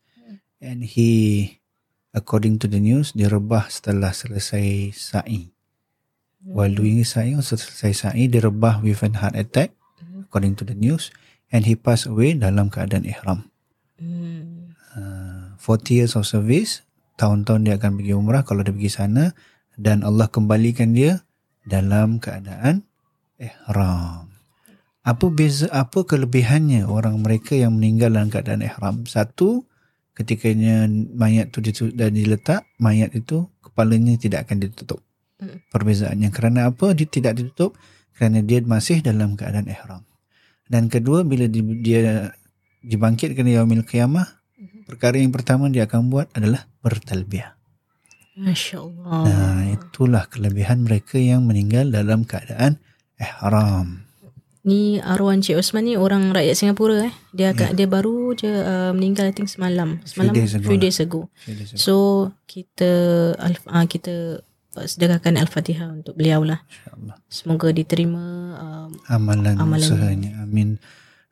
[0.59, 1.55] And he,
[2.11, 5.55] according to the news, direbah setelah selesai sa'i.
[6.43, 9.71] While doing sa'i, selesai sa'i, direbah with an heart attack,
[10.19, 11.15] according to the news.
[11.47, 13.47] And he passed away dalam keadaan ihram.
[13.97, 14.75] Hmm.
[14.93, 15.28] Uh,
[15.69, 16.81] 40 years of service,
[17.21, 19.37] tahun-tahun dia akan pergi umrah kalau dia pergi sana
[19.77, 21.21] dan Allah kembalikan dia
[21.69, 22.89] dalam keadaan
[23.37, 24.25] ihram.
[25.05, 29.05] Apa beza apa kelebihannya orang mereka yang meninggal dalam keadaan ihram?
[29.05, 29.69] Satu,
[30.17, 34.99] ketikanya mayat tu dah diletak, mayat itu kepalanya tidak akan ditutup.
[35.39, 35.63] Mm.
[35.69, 37.77] Perbezaannya kerana apa dia tidak ditutup?
[38.17, 40.03] Kerana dia masih dalam keadaan ihram.
[40.67, 42.35] Dan kedua bila di- dia
[42.83, 44.38] dibangkitkan di yaumil qiyamah,
[44.89, 47.53] perkara yang pertama dia akan buat adalah bertalbiah.
[48.39, 49.21] Masya Allah.
[49.27, 52.81] Nah, itulah kelebihan mereka yang meninggal dalam keadaan
[53.19, 54.09] ihram.
[54.63, 57.13] Ni arwah Encik Osman ni orang rakyat Singapura eh.
[57.31, 60.03] Dia akan dia baru je uh, meninggal I think semalam.
[60.03, 60.83] Semalam days ago few lah.
[60.83, 61.21] days ago.
[61.79, 61.93] So
[62.43, 62.91] kita
[63.39, 64.43] al- uh, kita
[64.75, 66.59] uh, sedekahkan al-Fatihah untuk beliau lah.
[66.67, 67.15] InsyaAllah.
[67.31, 68.23] Semoga diterima
[68.59, 69.79] um, Amalan, Amalan.
[69.83, 70.31] usahanya.
[70.43, 70.75] Amin.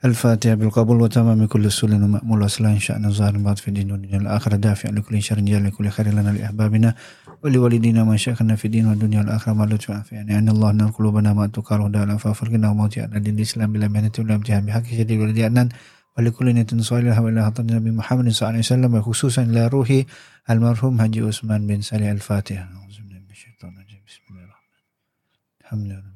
[0.06, 4.56] الفاتحة بالقبول وتمام كل سنن ومأمول وصلاة إن شاءنا ظاهر بعض في الدين والدنيا الآخرة.
[4.56, 6.96] دافع لكل شر جل لكل خير لنا لأحبابنا
[7.44, 9.54] ولوالدينا ما شيخنا في الدين والدنيا والآخرة.
[9.54, 13.00] ما لطف يعني الله أن قلوبنا ما تقار وداء العفاف فرقنا وموت.
[13.00, 14.66] على دين الإسلام بلا مهنة ولا امتحان.
[14.66, 15.70] بحق شديد ولدي أنان
[16.18, 20.06] ولكل نية صالحة وإلى حضرة النبي محمد صلى الله عليه وسلم وخصوصا إلى روحي
[20.50, 22.64] المرحوم حجي عثمان بن سالي الفاتحة.
[22.64, 24.02] أعوذ بالله من الشيطان الرجيم.
[24.08, 25.62] بسم الله الرحمن الرحيم.
[25.62, 26.07] الحمد لله.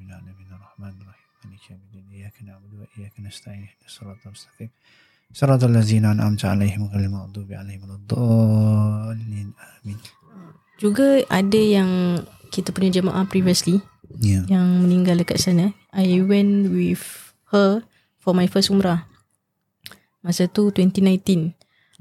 [3.00, 4.70] نعبد وإياك نستعين اهدنا الصراط المستقيم
[5.32, 9.48] صراط الذين أنعمت عليهم غير المغضوب عليهم ولا الضالين
[9.84, 9.98] آمين
[10.76, 12.20] juga ada yang
[12.52, 13.80] kita punya jemaah previously
[14.20, 15.74] Ya yang meninggal dekat sana.
[15.90, 17.02] I went with
[17.50, 17.82] her
[18.22, 19.04] for my first umrah.
[20.22, 21.52] Masa tu 2019.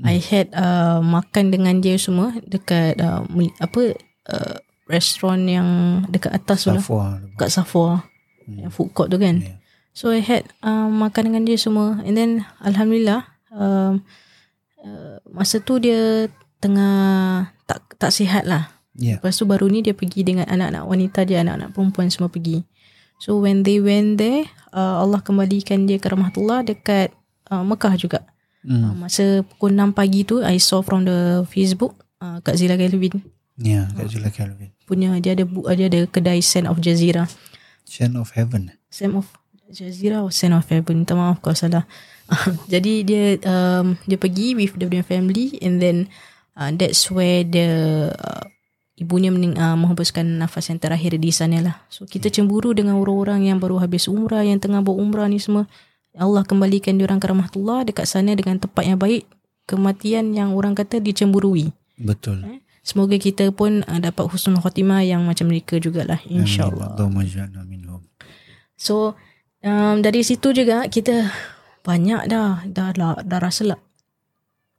[0.06, 3.98] I had uh, makan dengan dia semua dekat uh, mul- apa
[4.32, 5.68] uh, restoran yang
[6.12, 6.84] dekat atas tu lah.
[6.84, 8.06] Safwa Dekat Safwa.
[8.46, 9.42] Yang food court tu kan.
[9.42, 9.58] Ya.
[9.91, 12.31] So I had uh, makan dengan dia semua and then
[12.63, 14.01] alhamdulillah um,
[14.81, 16.31] uh, masa tu dia
[16.63, 18.71] tengah tak tak sihat lah.
[18.95, 22.63] Ya Lepas tu baru ni dia pergi dengan anak-anak wanita dia, anak-anak perempuan semua pergi.
[23.21, 27.13] So when they went there, uh, Allah kembalikan dia ke rahmatullah dekat
[27.49, 28.21] uh, Mekah juga.
[28.61, 29.09] Uh, Hmm.
[29.09, 33.25] masa pukul 6 pagi tu, I saw from the Facebook, uh, Kak Zila Galvin
[33.57, 37.25] Ya Kak Zula Calvin punya, dia ada dia ada kedai Sand of Jazeera.
[37.89, 39.33] Son of Heaven Sand of
[39.71, 41.87] Atau Sand of Heaven, minta maaf kalau salah.
[42.73, 46.11] Jadi dia um, dia pergi with dia punya family and then
[46.59, 47.67] uh, that's where the
[48.15, 48.47] uh,
[48.99, 51.77] ibunya mening, uh, menghembuskan nafas yang terakhir di sana lah.
[51.91, 55.67] So kita cemburu dengan orang-orang yang baru habis umrah, yang tengah buat umrah ni semua.
[56.19, 59.25] Allah kembalikan diorang ke rahmatullah dekat sana dengan tempat yang baik.
[59.71, 61.71] Kematian yang orang kata dicemburui.
[61.95, 62.43] Betul
[62.83, 66.19] Semoga kita pun uh, dapat husnul khatimah yang macam mereka jugalah.
[66.27, 66.99] InsyaAllah.
[67.69, 68.03] Minhum
[68.75, 69.15] So
[69.65, 71.31] um, dari situ juga kita
[71.81, 73.81] banyak dah dah dah, dah rasa lah.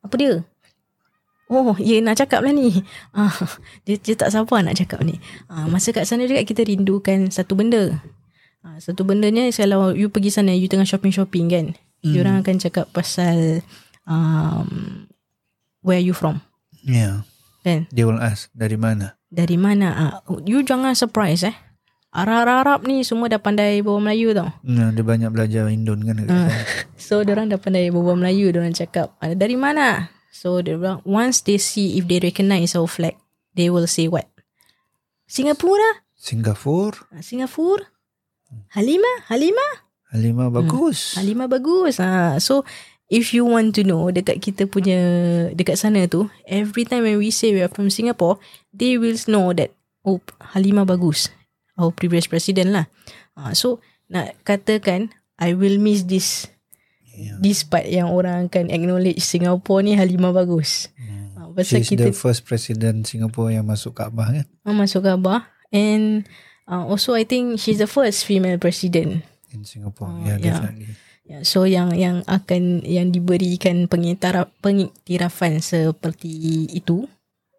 [0.01, 0.33] Apa dia?
[1.51, 2.71] Oh, ya nak cakap lah ni.
[3.17, 3.35] Ah,
[3.83, 5.19] dia, dia tak sabar nak cakap ni.
[5.51, 7.99] Ah, masa kat sana juga kita rindukan satu benda.
[8.63, 11.65] Ah, satu bendanya kalau you pergi sana, you tengah shopping-shopping kan.
[12.01, 12.13] Hmm.
[12.15, 13.61] Diorang akan cakap pasal
[14.07, 15.05] um,
[15.83, 16.39] where you from.
[16.81, 17.27] Ya
[17.61, 17.85] Kan?
[17.93, 19.87] Dia will ask Dari mana Dari mana?
[19.93, 20.13] Ah,
[20.49, 21.53] you jangan surprise eh.
[22.11, 24.51] Arab-Arab ni semua dah pandai bawa Melayu tau.
[24.67, 26.51] Nah, dia banyak belajar Indon kan sana.
[27.01, 30.11] So orang dah pandai berbual Melayu Diorang cakap "Ah, Dari mana?
[30.31, 33.19] So diorang Once they see If they recognize our flag
[33.51, 34.31] They will say what?
[35.27, 36.07] Singapura?
[36.15, 37.03] Singapura.
[37.11, 37.83] Ah, Singapura?
[38.75, 39.27] Halimah?
[39.31, 39.71] Halimah?
[40.11, 41.15] Halimah bagus.
[41.19, 41.99] Halimah bagus.
[41.99, 42.39] Ha.
[42.39, 42.63] So
[43.11, 44.99] If you want to know Dekat kita punya
[45.51, 48.39] Dekat sana tu Every time when we say We are from Singapore
[48.71, 49.75] They will know that
[50.07, 50.23] Oh
[50.55, 51.27] Halimah bagus
[51.81, 52.85] Our previous president lah
[53.33, 53.57] ha.
[53.57, 55.09] So Nak katakan
[55.41, 56.51] I will miss this
[57.11, 57.35] Ya.
[57.43, 60.87] This part yang orang akan acknowledge Singapore ni Halimah bagus.
[60.95, 61.51] Hmm.
[61.51, 65.43] Pasal She's kita the first president Singapore yang masuk Kaabah kan uh, masuk Kaabah
[65.75, 66.23] and
[66.71, 69.27] uh, also I think she's the first female president.
[69.51, 70.07] in Singapore.
[70.07, 70.63] Oh, yeah, yeah.
[70.63, 70.95] definitely.
[71.27, 77.07] Yeah, so yang yang akan yang diberikan pengiktiraf, pengiktirafan seperti itu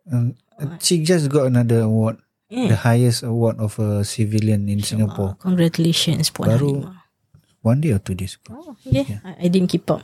[0.02, 0.34] Um,
[0.78, 2.21] She just got another award,
[2.52, 5.40] Eh, the highest award of a civilian in Singapore.
[5.40, 7.00] Congratulations Puan Baru- Halimah.
[7.62, 8.58] One day or two days ago.
[8.58, 9.22] Oh, okay.
[9.24, 10.02] I, I didn't keep up.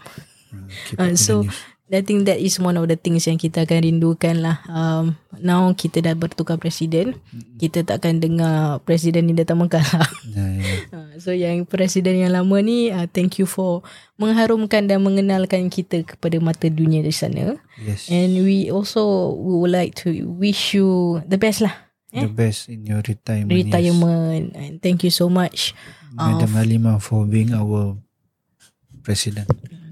[0.49, 1.45] Hmm, keep Uh, up with so.
[1.89, 4.61] I think that is one of the things yang kita akan rindukan lah.
[4.69, 7.17] Um, now kita dah bertukar presiden,
[7.57, 10.05] kita takkan dengar presiden ni datang mengkalah.
[10.37, 10.65] Ya, ya.
[10.93, 13.81] Uh, so yang presiden yang lama ni, uh, thank you for
[14.21, 17.57] mengharumkan dan mengenalkan kita kepada mata dunia di sana.
[17.81, 18.13] Yes.
[18.13, 21.88] And we also would like to wish you the best lah.
[22.13, 23.53] The best in your retirement.
[23.53, 23.69] yes.
[23.69, 24.47] Retirement.
[24.57, 25.77] And thank you so much.
[26.13, 27.97] Madam Halimah for being our
[29.05, 29.49] president.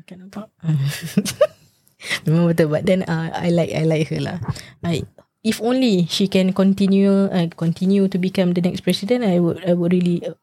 [0.07, 0.49] Kan nampak?
[2.29, 4.39] Memang betul but then uh, I like I like her lah.
[4.85, 5.03] I
[5.43, 9.75] if only she can continue uh, continue to become the next president I would I
[9.75, 10.39] would really uh,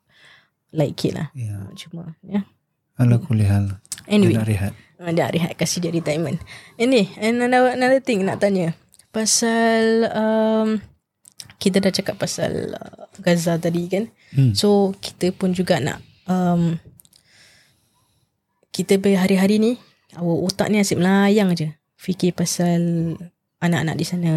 [0.75, 1.31] like it lah.
[1.31, 1.63] Ya.
[1.77, 2.43] Cuma ya.
[2.99, 3.79] Ala kulli hal.
[4.05, 4.73] Anyway, Dia nak rehat.
[4.99, 6.37] uh, dah rehat kasih dia retirement.
[6.75, 8.75] Ini and another, another thing nak tanya.
[9.15, 10.83] Pasal um,
[11.63, 14.11] kita dah cakap pasal uh, Gaza tadi kan.
[14.35, 14.51] Hmm.
[14.51, 16.75] So kita pun juga nak um,
[18.75, 19.71] kita berhari-hari ni
[20.19, 23.15] our otak ni asyik melayang je fikir pasal
[23.63, 24.33] anak-anak di sana.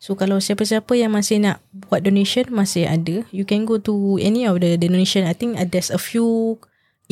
[0.00, 4.48] So kalau siapa-siapa yang masih nak buat donation masih ada, you can go to any
[4.48, 5.28] of the donation.
[5.28, 6.56] I think there's a few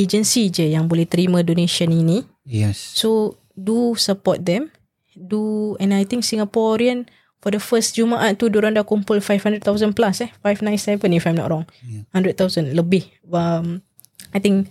[0.00, 2.24] agency je yang boleh terima donation ini.
[2.48, 2.80] Yes.
[2.80, 4.72] So do support them.
[5.12, 10.26] Do and I think Singaporean for the first Jumaat tu diorang dah kumpul 500,000 plus
[10.26, 11.66] eh 597 if I'm not wrong.
[11.86, 12.04] Yeah.
[12.14, 13.06] 100,000 lebih.
[13.30, 13.80] Um,
[14.30, 14.68] I think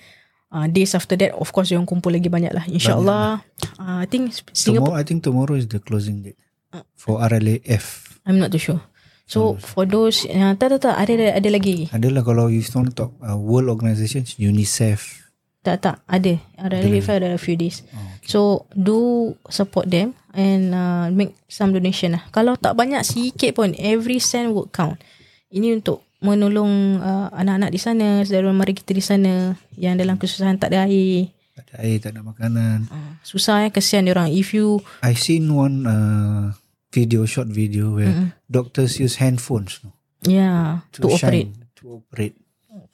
[0.51, 2.63] uh, days after that of course diorang kumpul lagi banyak lah.
[2.67, 3.41] InsyaAllah.
[3.79, 6.83] Uh, I think Singapore Tomorrow, I think tomorrow is the closing date Uh.
[6.99, 8.19] for RLAF.
[8.27, 8.83] I'm not too sure.
[9.23, 11.87] So for those uh, tak tak tak ada ada, ada lagi.
[11.91, 15.31] Adalah kalau you want to talk uh, world organizations, UNICEF.
[15.63, 16.39] Tak tak ada.
[16.55, 17.83] Ada lagi ada a few days.
[17.91, 18.23] Oh, okay.
[18.27, 18.39] So
[18.71, 22.23] do support them and uh, make some donation lah.
[22.29, 25.01] Kalau tak banyak sikit pun every cent would count.
[25.49, 30.61] Ini untuk menolong uh, anak-anak di sana, saudara mari kita di sana yang dalam kesusahan
[30.61, 31.33] tak ada air.
[31.57, 32.85] Tak ada air, tak ada makanan.
[32.93, 34.29] Uh, susah eh kesian dia orang.
[34.29, 36.53] If you I seen one uh,
[36.93, 38.29] video, short video where Mm-mm.
[38.45, 41.49] doctors use handphones no, yeah to, to operate.
[41.49, 42.37] shine, to operate.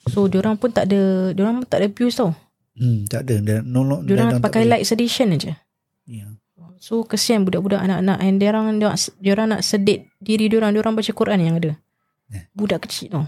[0.08, 2.32] So dia orang pun tak ada dia orang pun tak ada views tau.
[2.74, 3.34] Hmm, tak ada.
[3.40, 5.60] Dia, no, no, orang pakai light sedation aja.
[6.04, 6.36] Yeah.
[6.84, 10.84] So kesian budak-budak anak-anak and dia orang dia, orang nak sedit diri dia orang dia
[10.84, 11.80] orang baca Quran yang ada.
[12.28, 12.44] Yeah.
[12.52, 13.24] Budak kecil tau.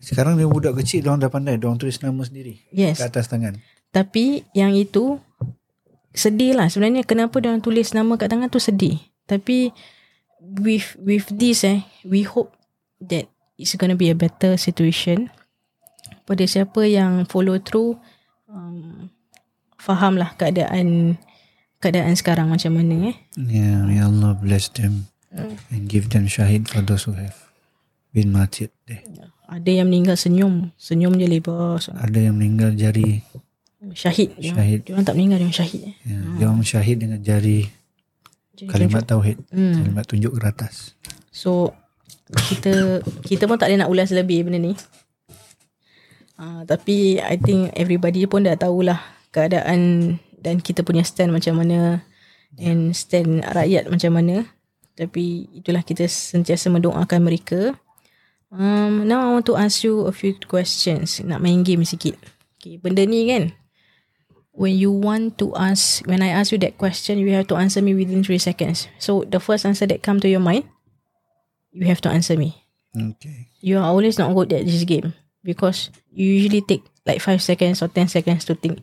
[0.00, 1.60] Sekarang dia budak kecil, dia orang dah pandai.
[1.60, 3.04] Dia orang tulis nama sendiri Yes.
[3.04, 3.60] kat atas tangan.
[3.92, 5.20] Tapi yang itu
[6.16, 8.96] sedih lah sebenarnya kenapa dia orang tulis nama kat tangan tu sedih.
[9.28, 9.68] Tapi
[10.64, 12.56] with with this eh we hope
[13.04, 13.28] that
[13.60, 15.28] it's gonna be a better situation
[16.24, 18.00] pada siapa yang follow through
[18.48, 19.12] um,
[19.76, 21.20] faham lah keadaan
[21.84, 23.16] keadaan sekarang macam mana eh.
[23.36, 25.58] Yeah, may Allah bless them Hmm.
[25.68, 27.34] and give them syahid for those who have
[28.10, 29.02] been martyred there.
[29.44, 31.82] Ada yang meninggal senyum, senyum je lebar.
[31.92, 33.20] Ada yang meninggal jari,
[33.92, 34.32] Syahid.
[34.40, 34.86] Syahid.
[34.86, 35.94] Dia orang tak meninggal dia orang syahid eh.
[36.06, 37.68] ya, dia orang syahid dengan jari
[38.54, 39.74] Jadi kalimat tauhid, Hmm.
[39.82, 40.94] kalimat tunjuk ke atas.
[41.28, 41.74] So
[42.48, 44.72] kita kita pun tak ada nak ulas lebih benda ni.
[46.34, 48.98] Uh, tapi I think everybody pun dah tahulah
[49.30, 50.14] keadaan
[50.44, 52.04] dan kita punya stand macam mana
[52.60, 54.44] and stand rakyat macam mana.
[54.94, 57.74] Tapi itulah kita sentiasa mendoakan mereka.
[58.54, 61.18] Um, now I want to ask you a few questions.
[61.24, 62.14] Nak main game sikit.
[62.60, 63.56] Okay, benda ni kan.
[64.54, 67.82] When you want to ask, when I ask you that question, you have to answer
[67.82, 68.86] me within 3 seconds.
[69.02, 70.70] So the first answer that come to your mind,
[71.74, 72.62] you have to answer me.
[72.94, 73.50] Okay.
[73.58, 75.10] You are always not good at this game
[75.42, 78.80] because you usually take like five seconds or ten seconds to think.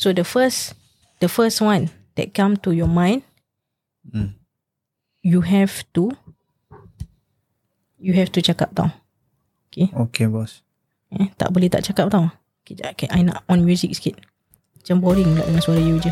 [0.00, 0.72] So the first,
[1.20, 3.20] the first one that come to your mind,
[4.00, 4.32] Hmm.
[5.20, 6.16] you have to,
[8.00, 8.96] you have to cakap tau.
[10.08, 10.64] Okay, boss.
[11.12, 12.32] Eh, tak boleh tak cakap tau.
[12.64, 14.16] Kejap, okay, I nak on music sikit.
[14.80, 16.08] Macam boring pula dengan suara you je.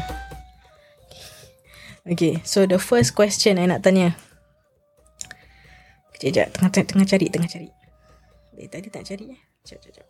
[2.04, 4.12] Okay, so the first question I nak tanya.
[6.12, 6.48] Kejap, kejap.
[6.52, 7.68] Tengah, tengah, tengah cari, tengah cari.
[8.60, 9.40] Eh, tadi tak cari eh.
[9.64, 10.06] Kejap, kejap, kejap.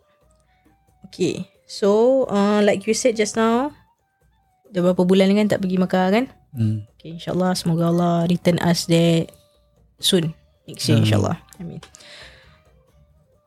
[1.08, 3.72] Okay, so uh, like you said just now,
[4.68, 6.24] dah berapa bulan kan tak pergi Mekah kan?
[6.50, 6.84] Hmm.
[6.94, 9.28] Okay, insyaAllah semoga Allah return us there
[9.96, 10.32] soon.
[10.64, 11.04] Next year Amin.
[11.04, 11.36] insyaAllah.
[11.58, 11.80] Amin.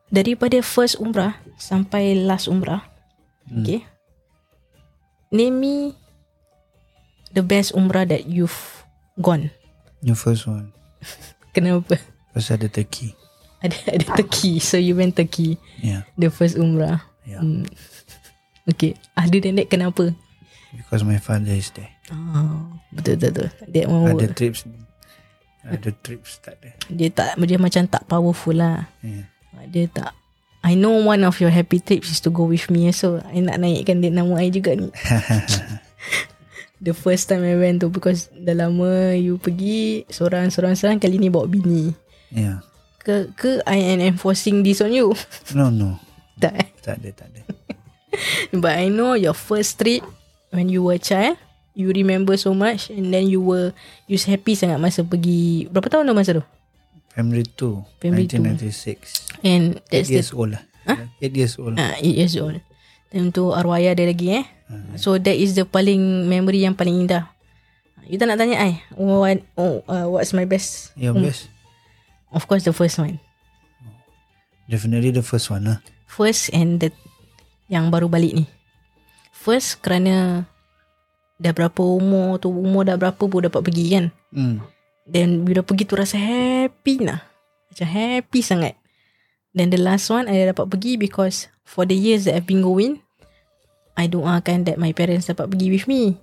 [0.08, 2.84] Daripada first umrah sampai last umrah,
[3.48, 3.64] Hmm.
[3.64, 3.82] okay.
[5.32, 5.76] Name me
[7.32, 8.84] the best umrah that you've
[9.16, 9.48] gone.
[10.04, 10.76] Your first one.
[11.56, 11.96] Kenapa?
[12.36, 13.16] Pasal ada Turkey.
[13.64, 14.60] Ada ada Turkey.
[14.60, 15.56] So you went Turkey.
[15.80, 16.04] Yeah.
[16.18, 17.06] The first umrah.
[17.24, 17.40] Yeah.
[17.40, 17.64] Hmm.
[18.68, 19.00] Okay.
[19.16, 20.12] Other than that, kenapa?
[20.72, 21.92] Because my father is there.
[22.12, 23.68] Oh, betul betul betul.
[23.68, 24.64] That one Ada trips
[25.62, 26.70] Ada trips tak ada.
[26.88, 28.88] Dia tak dia macam tak powerful lah.
[29.04, 29.28] Yeah.
[29.68, 30.16] Dia tak
[30.62, 33.60] I know one of your happy trips is to go with me so I nak
[33.60, 34.90] naikkan dia nama I juga ni.
[36.82, 41.46] The first time I went tu because dah lama you pergi seorang-seorang-seorang kali ni bawa
[41.46, 41.94] bini.
[42.34, 42.66] Yeah.
[43.02, 45.14] Ke ke I am enforcing this on you.
[45.54, 46.02] No, no.
[46.42, 46.68] tak eh?
[46.82, 47.42] Tak ada, tak ada.
[48.66, 50.02] But I know your first trip
[50.52, 51.40] when you were a child,
[51.74, 53.72] you remember so much and then you were
[54.06, 56.44] you happy sangat masa pergi berapa tahun tu masa tu?
[57.12, 58.00] Family 2.
[58.00, 58.40] Family two.
[58.40, 59.44] 1996.
[59.44, 60.64] And 8 that's the years old lah.
[60.88, 61.08] Huh?
[61.20, 61.76] 8 years old.
[61.76, 62.60] ah, 8 years old.
[63.12, 64.46] Time tu arwah ada lagi eh.
[64.96, 67.28] So that is the paling memory yang paling indah.
[68.08, 70.96] You tak nak tanya I what, oh, uh, what's my best?
[70.96, 71.52] Your best?
[72.32, 73.20] Of course the first one.
[74.72, 75.78] Definitely the first one lah.
[76.08, 76.96] First and the
[77.68, 78.46] yang baru balik ni.
[79.32, 80.46] First kerana
[81.42, 84.06] dah berapa umur tu umur dah berapa pun dapat pergi kan.
[84.30, 84.62] Hmm.
[85.10, 87.26] Then bila pergi tu rasa happy lah.
[87.74, 88.78] Macam happy sangat.
[89.52, 93.02] Then the last one I dapat pergi because for the years that I've been going,
[93.98, 96.22] I doakan that my parents dapat pergi with me.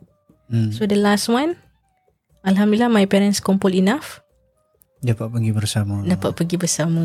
[0.49, 0.73] Hmm.
[0.73, 1.59] So the last one,
[2.47, 4.23] Alhamdulillah my parents kumpul enough.
[5.03, 6.01] Dapat pergi bersama.
[6.07, 7.03] Dapat pergi bersama.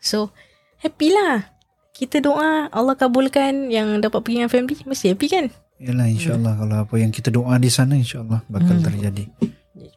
[0.00, 0.32] So
[0.80, 1.59] happy lah.
[2.00, 4.80] Kita doa Allah kabulkan yang dapat pergi dengan family.
[4.88, 5.44] Mesti happy kan?
[5.76, 8.84] Yalah insyaAllah kalau apa yang kita doa di sana insyaAllah bakal Hmm.
[8.88, 9.28] terjadi.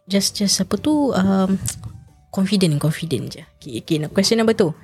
[0.03, 1.55] Just just apa tu um,
[2.27, 3.43] confident confident je.
[3.55, 4.75] Okay, okay now question number two.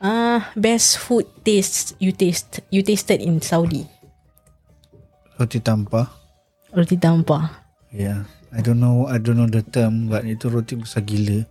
[0.00, 3.84] Ah uh, best food taste you taste you tasted in Saudi.
[5.36, 6.08] Roti tampah.
[6.72, 7.60] Roti tampah.
[7.92, 8.24] Yeah.
[8.54, 11.44] I don't know I don't know the term but itu roti besar gila.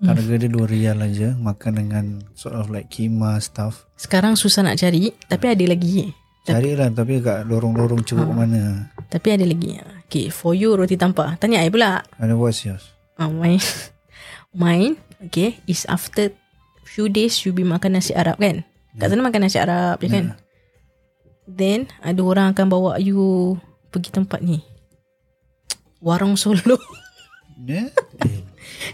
[0.00, 3.84] Harga dia 2 rial aja makan dengan sort of like kima stuff.
[4.00, 6.16] Sekarang susah nak cari tapi ada lagi.
[6.48, 8.88] Carilah tapi kat lorong-lorong ceruk mana.
[9.12, 9.76] Tapi ada lagi.
[10.08, 11.36] Okay, for you roti tampah.
[11.36, 12.00] Tanya I pula.
[12.16, 12.96] And what's yours?
[13.20, 13.60] Uh, mine,
[14.56, 16.32] mine, okay, is after
[16.88, 18.64] few days you be makan nasi Arab kan?
[18.96, 20.32] Kat sana makan nasi Arab je kan?
[21.44, 23.60] Then ada orang akan bawa you
[23.92, 24.64] pergi tempat ni.
[26.00, 26.80] Warung Solo.
[27.60, 27.92] Yeah?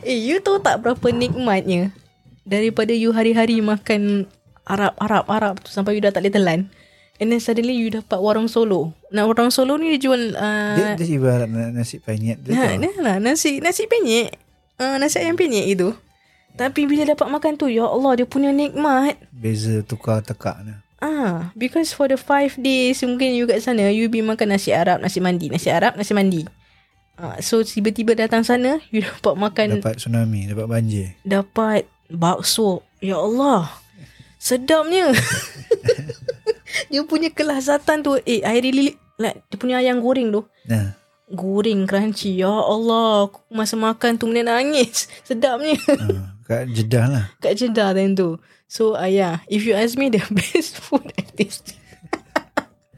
[0.03, 1.91] Eh, you tahu tak berapa nikmatnya
[2.47, 4.31] daripada you hari-hari makan
[4.67, 6.61] Arab, Arab, Arab tu sampai you dah tak boleh telan.
[7.17, 8.93] And then suddenly you dapat warung Solo.
[9.09, 12.93] Nah, warung Solo ni dia jual uh, dia, dia ibarat na- nasi penyet dia Nah,
[13.01, 14.37] lah nasi nasi penyek.
[14.77, 15.97] Uh, nasi ayam penyek itu.
[16.61, 19.17] Tapi bila dapat makan tu, ya Allah dia punya nikmat.
[19.33, 20.77] Beza tukar tekak ni.
[21.01, 25.05] Ah, because for the five days mungkin you kat sana, you be makan nasi Arab,
[25.05, 26.49] nasi mandi, nasi Arab, nasi mandi.
[27.17, 31.07] Ah, so tiba-tiba datang sana, you dapat makan Dapat tsunami, dapat banjir.
[31.25, 32.85] dapat bakso.
[33.01, 33.73] Ya Allah.
[34.37, 35.11] Sedapnya.
[36.93, 38.21] dia punya kelazatan tu.
[38.23, 40.45] Eh, I really like dia punya ayam goreng tu.
[40.69, 40.93] Nah,
[41.27, 42.39] Goreng crunchy.
[42.39, 43.27] Ya Allah.
[43.27, 45.11] Aku masa makan tu mana nangis.
[45.27, 45.75] Sedapnya.
[45.75, 47.25] uh, kat Jeddah lah.
[47.41, 48.39] Kat Jeddah time tu.
[48.69, 49.43] So, uh, yeah.
[49.49, 51.75] If you ask me the best food I tasted.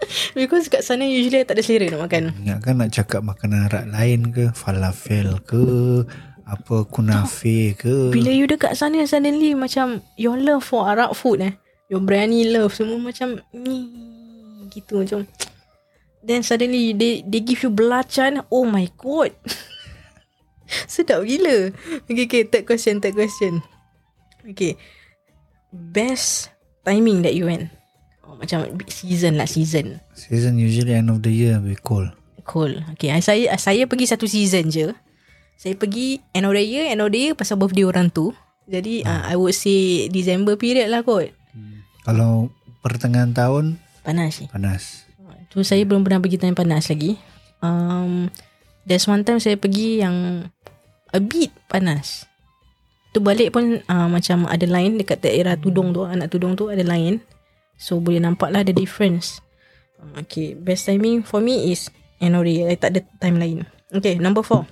[0.39, 2.23] Because kat sana usually tak ada selera nak makan.
[2.45, 5.65] Ingatkan nak cakap makanan Arab lain ke, falafel ke,
[6.49, 8.09] apa kunafe ke.
[8.15, 11.55] Bila you dekat sana suddenly macam your love for Arab food eh.
[11.93, 13.89] Your biryani love semua macam ni
[14.69, 15.25] gitu macam
[16.21, 18.45] then suddenly they they give you belacan.
[18.53, 19.33] Oh my god.
[20.93, 21.73] Sedap gila.
[22.05, 23.65] Okay, okay, third question, third question.
[24.45, 24.77] Okay.
[25.73, 26.53] Best
[26.85, 27.73] timing that you went.
[28.29, 30.05] Oh, macam season lah, season.
[30.13, 32.05] Season usually end of the year we cool.
[32.45, 32.77] Cool.
[32.93, 34.93] Okay, saya saya pergi satu season je.
[35.57, 38.37] Saya pergi end of the year, end of the year pasal birthday orang tu.
[38.69, 41.33] Jadi uh, I would say December period lah kot.
[42.05, 42.53] Kalau
[42.85, 44.47] pertengahan tahun Panas ni.
[44.49, 45.09] panas.
[45.49, 47.17] Tu saya belum pernah pergi time panas lagi.
[47.65, 48.29] Um,
[48.85, 50.49] there's one time saya pergi yang
[51.13, 52.29] a bit panas.
[53.13, 56.85] Tu balik pun uh, macam ada line dekat daerah tudung tu, anak tudung tu ada
[56.85, 57.21] line.
[57.79, 59.39] So boleh nampak lah the difference.
[59.97, 62.69] Uh, Okay, best timing for me is end of the year.
[62.69, 63.65] I tak ada time lain.
[63.95, 64.67] Okay, number four.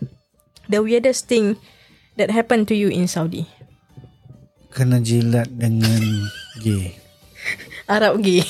[0.67, 1.57] The weirdest thing
[2.19, 3.47] that happened to you in Saudi.
[4.75, 6.03] Kena jilat dengan
[6.61, 6.99] gay.
[7.95, 8.43] Arab gay.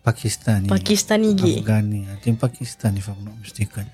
[0.00, 0.66] Pakistani.
[0.66, 1.60] Pakistani gay.
[1.60, 2.08] Afghani.
[2.08, 3.86] I think Pakistan if I'm not mistaken.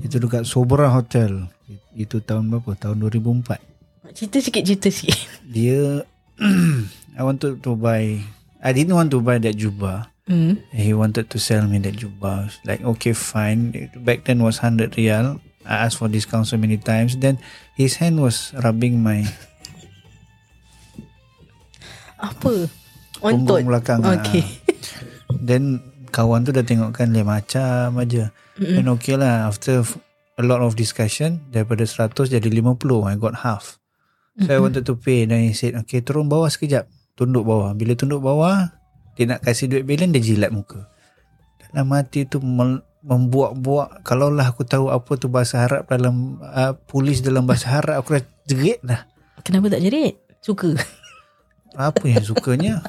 [0.00, 1.52] Itu dekat Sobra Hotel.
[1.94, 2.74] Itu tahun berapa?
[2.74, 4.16] Tahun 2004.
[4.16, 5.16] Cerita sikit, cerita sikit.
[5.44, 6.02] Dia
[7.18, 8.18] I wanted to buy
[8.64, 10.08] I didn't want to buy that jubah.
[10.24, 10.56] Hmm.
[10.72, 12.48] He wanted to sell me that jubah.
[12.64, 13.92] Like, okay, fine.
[13.92, 15.36] Back then was 100 rial.
[15.68, 17.20] I asked for discount so many times.
[17.20, 17.36] Then
[17.76, 19.28] his hand was rubbing my
[22.16, 22.72] Apa?
[23.20, 23.68] punggung Ontot.
[23.68, 24.00] belakang.
[24.00, 24.40] Okay.
[24.40, 24.48] ah.
[25.48, 28.32] Then kawan tu dah tengokkan dia macam aja.
[28.56, 29.52] Then okay lah.
[29.52, 29.84] After
[30.40, 32.80] a lot of discussion, daripada 100 jadi 50.
[33.04, 33.76] I got half.
[34.40, 37.94] So I wanted to pay Then he said Okay turun bawah sekejap Tunduk bawah Bila
[37.94, 38.74] tunduk bawah
[39.14, 40.90] Dia nak kasih duit bilion Dia jilat muka
[41.70, 42.42] Dalam hati tu
[43.04, 48.14] Membuak-buak Kalaulah aku tahu Apa tu bahasa Arab Dalam uh, Polis dalam bahasa Arab Aku
[48.14, 49.06] dah jerit dah
[49.40, 50.18] Kenapa tak jerit?
[50.40, 50.72] Suka.
[51.74, 52.80] Apa yang sukanya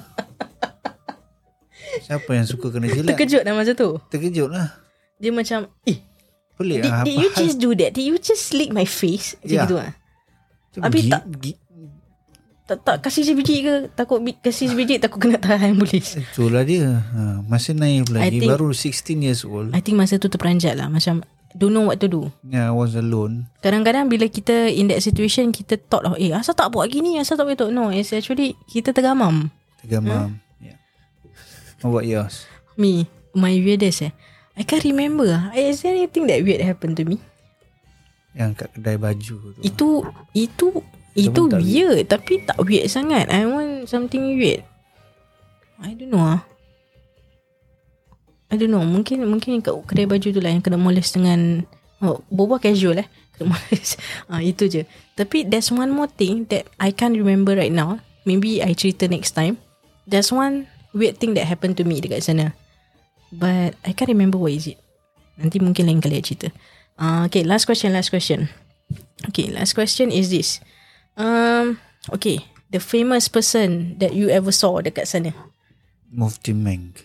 [2.02, 3.98] Siapa yang suka kena jilat Terkejut dah masa tu.
[4.10, 4.68] Terkejut lah
[5.16, 6.00] Dia macam, eh,
[6.56, 7.92] Pelik did, lah did you hal just do that?
[7.92, 9.36] Did you just lick my face?
[9.40, 9.64] Macam Ya.
[9.64, 9.92] gitu lah.
[10.80, 11.60] habis tak- gi-
[12.66, 13.74] Tak, tak kasih sebiji ke?
[13.94, 16.18] Takut bi- kasih sebiji takut kena tahan polis.
[16.18, 20.26] Itulah dia ha, Masih naif lagi think- Baru 16 years old I think masa tu
[20.26, 20.90] terperanjat lah.
[20.90, 21.22] Macam,
[21.54, 22.34] don't know what to do.
[22.42, 26.58] Yeah, I was alone Kadang-kadang bila kita in that situation, kita thought, oh, eh, asal
[26.58, 27.22] tak buat gini?
[27.22, 27.70] Asal tak buat tu?
[27.70, 29.54] No, it's actually, kita tergamam.
[29.80, 30.82] Tergamam yeah.
[31.80, 32.50] How about yours?
[32.74, 34.14] Me, my weirdest eh.
[34.58, 35.54] I can't remember.
[35.54, 37.22] Is there anything that weird happened to me?
[38.34, 39.88] Yang kat kedai baju tu Itu
[40.34, 40.68] itu
[41.16, 43.32] itu weird tapi tak weird sangat.
[43.32, 44.68] I want something weird.
[45.80, 46.44] I don't know ah.
[48.52, 48.84] I don't know.
[48.84, 51.64] Mungkin mungkin kat kedai baju tu lah yang kena molest dengan
[52.04, 53.08] oh, boba casual eh.
[53.36, 54.00] Kena molest.
[54.28, 54.84] ah itu je.
[55.16, 58.04] Tapi there's one more thing that I can't remember right now.
[58.28, 59.56] Maybe I cerita next time.
[60.04, 62.52] There's one weird thing that happened to me dekat sana.
[63.32, 64.80] But I can't remember what is it.
[65.36, 66.52] Nanti mungkin lain kali I cerita.
[66.96, 68.48] Uh, okay, last question, last question.
[69.28, 70.64] Okay, last question is this.
[71.16, 71.80] Um,
[72.12, 75.32] okay, the famous person that you ever saw dekat sana.
[76.12, 76.96] Mufti Meng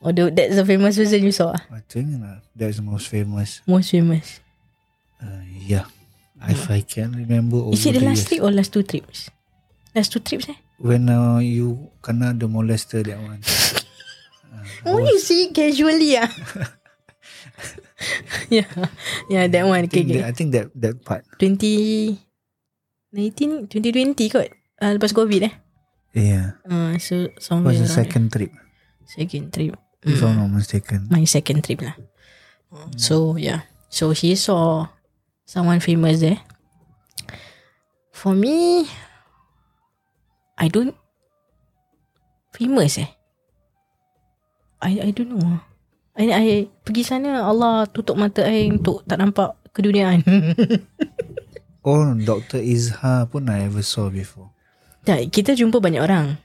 [0.00, 1.52] Or the, that's the famous person you saw.
[1.56, 1.62] ah?
[1.72, 4.40] I think uh, that's the most famous Most famous.
[5.20, 5.88] uh, Yeah
[6.38, 8.28] If I can remember Is it the last years.
[8.30, 9.26] trip or last two trips?
[9.96, 10.54] Last two trips eh?
[10.78, 13.42] When uh, you Kena the molester that one
[14.86, 16.30] Oh, you see casually ah.
[18.54, 18.68] yeah,
[19.28, 19.82] yeah, that one.
[19.82, 20.20] I Okay, think, okay.
[20.22, 22.14] that, I think that that part 20,
[23.12, 24.48] 19, 2020 kot.
[24.78, 25.54] Uh, lepas COVID eh.
[26.14, 28.66] Yeah Uh, so, somewhere was the second trip there.
[29.08, 29.74] Second trip.
[30.06, 30.30] If Mm.
[30.30, 31.98] I'm not mistaken my second trip lah.
[33.00, 34.92] So yeah, so he saw
[35.48, 36.38] someone famous there.
[38.12, 38.84] For me,
[40.54, 40.92] I don't
[42.52, 43.10] famous eh.
[44.78, 45.58] I I don't know.
[46.14, 46.46] I I
[46.86, 50.22] pergi sana Allah tutup mata I untuk tak nampak keduniaan.
[51.86, 52.60] Oh Dr.
[52.62, 54.50] Izha pun I ever saw before
[55.08, 56.36] tak, kita jumpa banyak orang.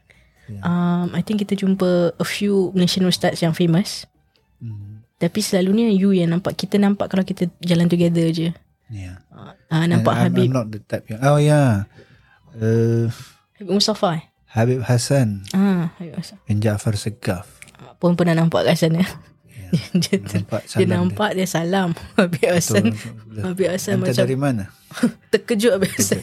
[0.48, 0.64] Yeah.
[0.64, 4.08] Um, I think kita jumpa a few Malaysian ustaz yang famous.
[4.64, 5.04] mm.
[5.20, 8.52] Tapi selalunya you yang nampak Kita nampak kalau kita jalan together je
[8.92, 11.88] Yeah uh, Nampak I'm, Habib I'm not the type yang Oh yeah
[12.60, 13.08] uh,
[13.56, 17.48] Habib Mustafa eh Habib Hassan ah, Habib Mustafa dan Jaafar Segaf
[17.80, 19.00] Ah, Pun pernah nampak kat sana
[19.98, 19.98] yeah.
[19.98, 21.92] dia, Nampak dia salam nampak dia salam.
[22.14, 23.42] Habib Hassan Betul.
[23.42, 24.64] Habib Hassan macam dari mana?
[25.34, 26.22] Terkejut Habib Hassan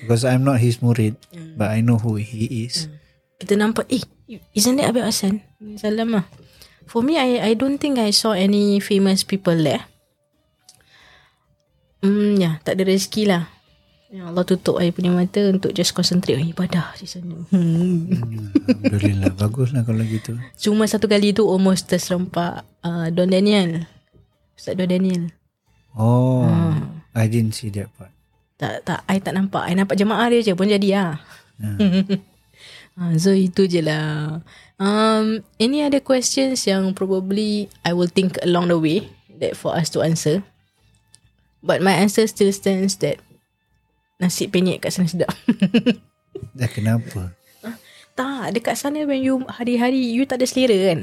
[0.00, 1.54] Because I'm not his murid Hmm.
[1.60, 2.90] But I know who he is.
[3.38, 4.02] Kita nampak Eh
[4.56, 5.44] isn't that Habib Hassan
[5.78, 6.26] Salam lah.
[6.90, 9.86] For me I I don't think I saw any famous people there.
[12.02, 13.59] Hmm ya Tak ada rezeki lah
[14.10, 18.10] Ya Allah tutup I punya mata Untuk just concentrate on ibadah di sana hmm.
[18.66, 23.86] Alhamdulillah Baguslah kalau gitu Cuma satu kali tu almost terserempak uh, Don Daniel.
[24.58, 25.30] Ustaz Don Daniel.
[25.94, 27.06] Oh Hmm.
[27.14, 28.10] I didn't see that part
[28.60, 29.64] Tak tak I tak nampak.
[29.64, 31.16] I nampak jemaah dia je pun jadi lah.
[31.56, 32.20] Yeah.
[33.00, 34.44] uh, so itu je lah.
[34.76, 39.08] Um, any other questions yang probably I will think along the way
[39.40, 40.44] that for us to answer.
[41.64, 43.24] But my answer still stands that
[44.20, 45.32] nasi penyet kat sana sedap.
[46.58, 47.34] Dah kenapa
[48.20, 51.00] tak, dekat sana when you hari-hari you tak ada selera kan.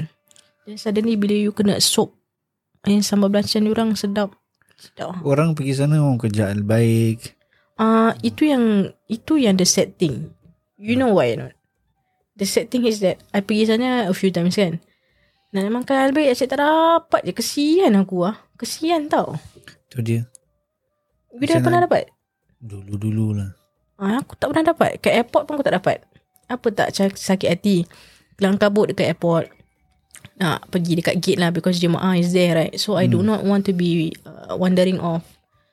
[0.70, 2.14] Then suddenly bila you kena sop
[2.86, 4.38] yang sambal belacan orang sedap.
[4.78, 5.18] Sedap.
[5.26, 7.34] Orang pergi sana Orang kerja baik
[7.78, 10.34] Ah, uh, itu yang itu yang the sad thing.
[10.78, 11.54] You know why not?
[12.38, 14.82] The sad thing is that I pergi sana a few times kan.
[15.54, 17.34] Nak makan albaik asyik tak dapat je.
[17.34, 18.38] Kesian aku ah.
[18.58, 19.38] Kesian tau.
[19.94, 20.22] Tu dia
[21.38, 22.10] You dah pernah dapat?
[22.60, 23.52] Dulu-dulu lah
[23.98, 25.02] Ah, aku tak pernah dapat.
[25.02, 26.06] Kat airport pun aku tak dapat.
[26.46, 27.82] Apa tak sakit hati.
[28.38, 29.50] Kelang kabut dekat airport.
[30.38, 32.78] Nak pergi dekat gate lah because jemaah is there right.
[32.78, 35.26] So I do not want to be uh, wandering off.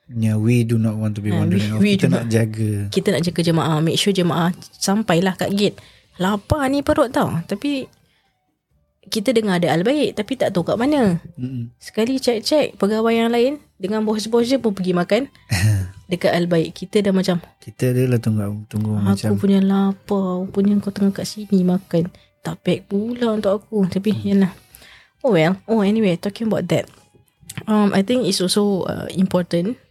[0.05, 1.81] Yeah, we do not want to be Ah, wandering we- off.
[1.81, 5.77] we Kita nak jaga kita nak jaga jemaah make sure jemaah sampailah kat gate
[6.15, 7.85] lapar ni perut tau tapi
[9.09, 11.21] kita dengar ada al-baik tapi tak tahu kat mana.
[11.37, 11.71] Mm-mm.
[11.77, 15.29] sekali cek-cek pegawai yang lain dengan bos-bos dia pun pergi makan.
[16.11, 20.93] Dekat al-baik kita dah macam Kita adalah tunggu tunggu aku macam punya lapar punya kau
[20.93, 22.13] tengah kat sini makan.
[22.45, 23.89] Tak pack pula untuk aku.
[23.89, 24.25] Tapi hmm.
[24.29, 24.53] yalah.
[25.25, 25.57] Oh well.
[25.65, 26.85] Oh anyway talking about that.
[27.65, 29.81] Um I think it's also uh, important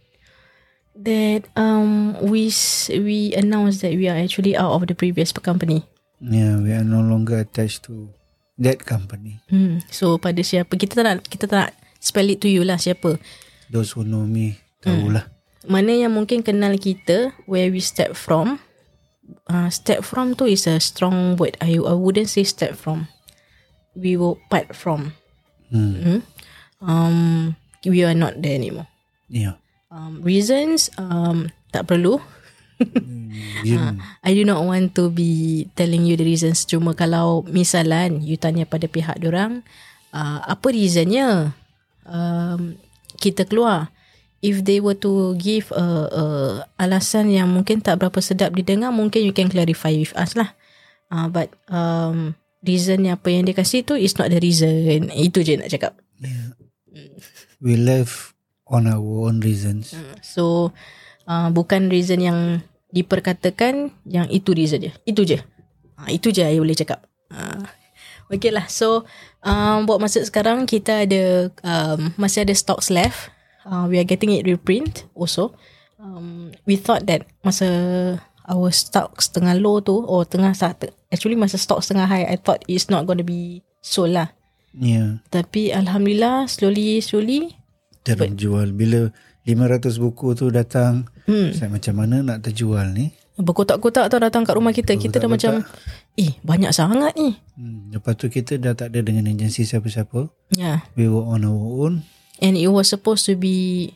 [0.95, 2.47] that um we
[2.95, 5.83] we announced that we are actually out of the previous company.
[6.23, 8.14] Yeah, we are no longer attached to
[8.59, 9.43] that company.
[9.51, 9.83] Hmm.
[9.91, 13.19] So pada siapa kita tak nak kita tak nak spell it to you lah siapa.
[13.71, 15.27] Those who know me tahulah.
[15.65, 18.61] Mana yang mungkin kenal kita where we step from.
[19.49, 21.57] Uh, step from tu is a strong word.
[21.57, 23.09] I I wouldn't say step from.
[23.97, 25.17] We will part from.
[25.73, 25.95] Hmm.
[26.03, 26.19] Hmm.
[26.85, 27.17] Um
[27.81, 28.87] we are not there anymore.
[29.25, 29.57] Yeah.
[29.89, 32.21] Um, reasons um tak perlu.
[33.65, 33.97] Yeah.
[34.21, 36.67] I do not want to be telling you the reasons.
[36.69, 39.65] Cuma kalau misalan you tanya pada pihak orang,
[40.13, 41.55] uh, apa reasonnya
[42.05, 42.77] um,
[43.17, 43.89] kita keluar.
[44.45, 46.23] If they were to give a, a
[46.77, 50.53] alasan yang mungkin tak berapa sedap didengar, mungkin you can clarify with us lah.
[51.09, 55.09] Uh, but um, reason yang apa yang dia kasih tu is not the reason.
[55.09, 55.97] Itu je nak cakap.
[56.21, 56.53] yeah.
[57.57, 58.37] We left
[58.69, 59.97] on our own reasons.
[60.21, 60.75] So
[61.29, 62.39] uh, bukan reason yang
[62.93, 64.91] diperkatakan yang itu reason je.
[65.03, 65.41] Itu je.
[65.99, 67.03] Uh, itu je saya boleh cakap.
[67.29, 67.65] Uh,
[68.31, 68.65] okay lah.
[68.71, 69.03] So
[69.43, 73.33] um, buat masa sekarang kita ada um, masih ada stocks left.
[73.65, 75.53] Uh, we are getting it reprint also.
[75.97, 77.67] Um, we thought that masa
[78.45, 80.53] our stocks tengah low tu or tengah
[81.09, 84.29] actually masa stocks tengah high I thought it's not going to be sold lah.
[84.75, 85.23] Yeah.
[85.33, 87.57] Tapi alhamdulillah slowly slowly
[88.05, 88.69] Terjual.
[88.77, 89.09] Bila
[89.49, 93.13] 500 buku tu datang, hmm, saya macam mana nak terjual ni?
[93.35, 94.95] Berkotak-kotak tau datang kat rumah kita.
[94.95, 95.59] Kita dah macam,
[96.15, 97.35] eh banyak sangat ni.
[97.59, 97.91] Hmm.
[97.91, 100.31] Lepas tu kita dah tak ada dengan agensi siapa-siapa.
[100.55, 100.87] Yeah.
[100.95, 102.07] We were on our own.
[102.39, 103.91] And it was supposed to be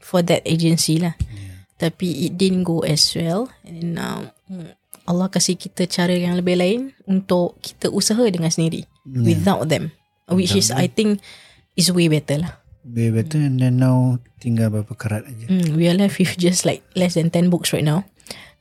[0.00, 1.12] for that agency lah.
[1.28, 1.68] Yeah.
[1.76, 3.52] Tapi it didn't go as well.
[3.68, 4.72] And now, hmm,
[5.04, 8.88] Allah kasih kita cara yang lebih lain untuk kita usaha dengan sendiri.
[9.04, 9.24] Yeah.
[9.28, 9.92] Without them.
[10.28, 11.24] Which is, I think,
[11.72, 12.60] is way better lah.
[12.88, 15.44] Way better and then now tinggal berapa karat aja.
[15.44, 18.08] Hmm, we are left with just like less than 10 books right now.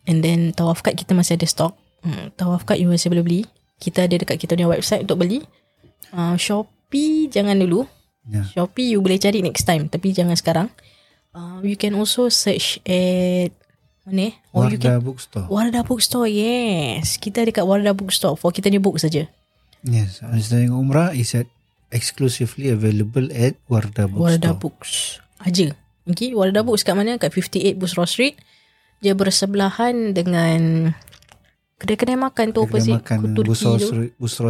[0.04, 1.80] And then tawaf card kita masih ada stock.
[2.04, 3.42] Hmm, tawaf card you masih boleh beli.
[3.80, 5.44] Kita ada dekat kita punya website untuk beli.
[6.12, 7.88] Uh, Shopee jangan dulu.
[8.28, 8.44] Yeah.
[8.52, 10.68] Shopee you boleh cari next time tapi jangan sekarang.
[11.32, 13.52] Uh, you can also search at
[14.08, 14.32] mana?
[14.32, 14.34] eh?
[14.36, 15.46] You Wardah can Bookstore.
[15.48, 16.28] Wardah Bookstore.
[16.32, 17.20] Yes.
[17.20, 19.28] Kita dekat Wardah Bookstore for kita ni book saja.
[19.86, 20.24] Yes.
[20.24, 21.48] Understanding Umrah is at
[21.92, 24.24] exclusively available at Wardah Bookstore.
[24.28, 24.92] Wardah Books.
[25.44, 25.72] Aja.
[26.08, 27.20] Okay, Wardah Books kat mana?
[27.20, 28.40] Kat 58 Busraw Street.
[29.04, 30.92] Dia bersebelahan dengan
[31.78, 33.88] kedai-kedai makan tu Kedai opposite makan Turki Busraw tu.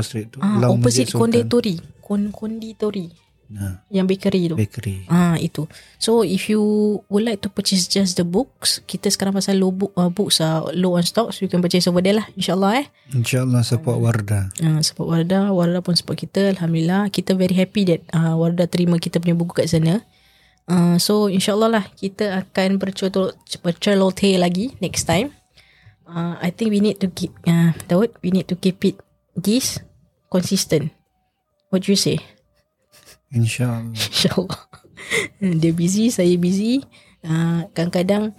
[0.05, 0.38] Street, tu.
[0.39, 1.75] Ah, opposite konditori.
[1.99, 3.26] Kon konditori.
[3.47, 4.55] Nah, Yang bakery tu.
[4.59, 5.07] bakery.
[5.07, 5.71] Ah itu.
[5.95, 6.59] So if you
[7.07, 10.67] would like to purchase just the books, kita sekarang pasal low book uh, books uh,
[10.75, 12.85] low on stock, so you can purchase over there lah insyaallah eh.
[13.15, 14.51] InsyaAllah support Wardah.
[14.59, 17.07] Uh, support Wardah, Wardah pun support kita alhamdulillah.
[17.07, 20.03] Kita very happy that uh, Wardah terima kita punya buku kat sana.
[20.67, 22.75] Uh, so insyaallah lah kita akan
[23.63, 25.31] bercelote lagi next time.
[26.03, 28.99] Uh, I think we need to keep uh, Daud, we need to keep it
[29.35, 29.79] this
[30.27, 30.91] consistent.
[31.71, 32.19] What do you say?
[33.30, 33.91] InsyaAllah.
[33.93, 34.61] InsyaAllah
[35.61, 36.82] Dia busy Saya busy
[37.21, 38.32] uh, Kadang-kadang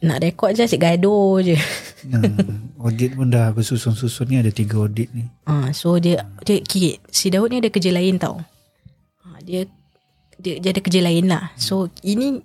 [0.00, 1.56] Nak rekod je Asyik gaduh je
[2.02, 2.24] Nah,
[2.80, 5.28] audit pun dah bersusun-susun ni ada tiga audit ni.
[5.44, 8.40] uh, So dia, dia okay, Si Daud ni ada kerja lain tau
[9.20, 9.68] uh, Dia
[10.40, 12.40] dia, dia ada kerja lain lah So ini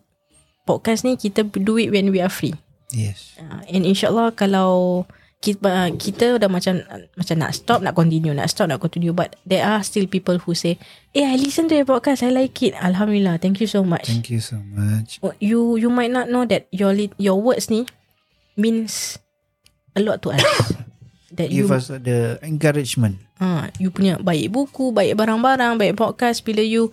[0.63, 2.57] Podcast ni Kita do it when we are free
[2.91, 3.39] Yes.
[3.39, 5.05] uh, And insyaAllah Kalau
[5.39, 6.81] kita, kita dah macam
[7.13, 10.57] macam nak stop nak continue nak stop nak continue but there are still people who
[10.57, 10.79] say
[11.13, 14.33] eh I listen to your podcast I like it Alhamdulillah thank you so much Thank
[14.33, 15.21] you so much.
[15.21, 17.86] Oh, you you might not know that your lit, your words ni
[18.55, 19.21] means
[19.93, 20.41] a lot to us.
[21.38, 23.19] that you Give us the encouragement.
[23.38, 26.89] ha, you punya baik buku, baik barang-barang, baik podcast bila you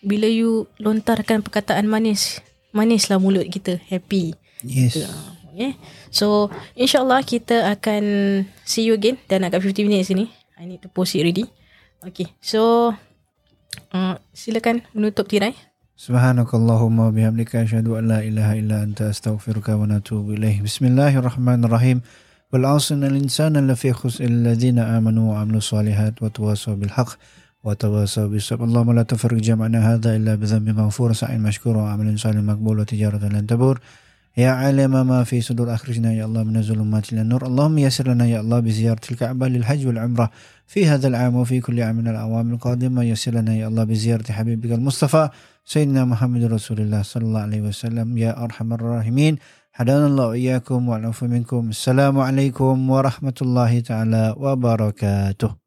[0.00, 2.38] bila you lontarkan perkataan manis,
[2.70, 4.38] manislah mulut kita happy.
[4.62, 5.02] Yes.
[5.54, 5.78] Okay.
[6.10, 8.02] So insyaAllah kita akan
[8.66, 10.26] see you again dan kat 50 minutes ni.
[10.58, 11.46] I need to post it ready.
[12.02, 12.34] Okay.
[12.42, 12.90] So
[13.94, 15.54] uh, silakan menutup tirai.
[15.94, 20.58] Subhanakallahumma bihamdika asyhadu an la ilaha illa anta astaghfiruka wa atubu ilaih.
[20.58, 22.02] Bismillahirrahmanirrahim.
[22.50, 27.14] Wal 'asrina al-insana lafi khusr alladhina amanu wa 'amilus solihat wa tawasaw bil haqq
[27.62, 28.66] wa tawasaw bis sabr.
[28.66, 32.82] Allahumma la tafarriq jam'ana hadha illa bi dhanbi maghfur sa'in mashkur wa 'amalin salih maqbul
[32.82, 33.78] wa tijaratan lan tabur.
[34.36, 37.46] يا عالم ما في صدور أخرجنا يا الله من الظلمات إلى النور.
[37.46, 40.30] اللهم يسر لنا يا الله بزيارة الكعبة للحج والعمرة
[40.66, 43.02] في هذا العام وفي كل عام من الأعوام القادمة.
[43.02, 45.28] يسر لنا يا الله بزيارة حبيبك المصطفى
[45.64, 48.18] سيدنا محمد رسول الله صلى الله عليه وسلم.
[48.18, 49.38] يا أرحم الراحمين.
[49.74, 51.68] هدانا الله وإياكم والعفو منكم.
[51.68, 55.63] السلام عليكم ورحمة الله تعالى وبركاته.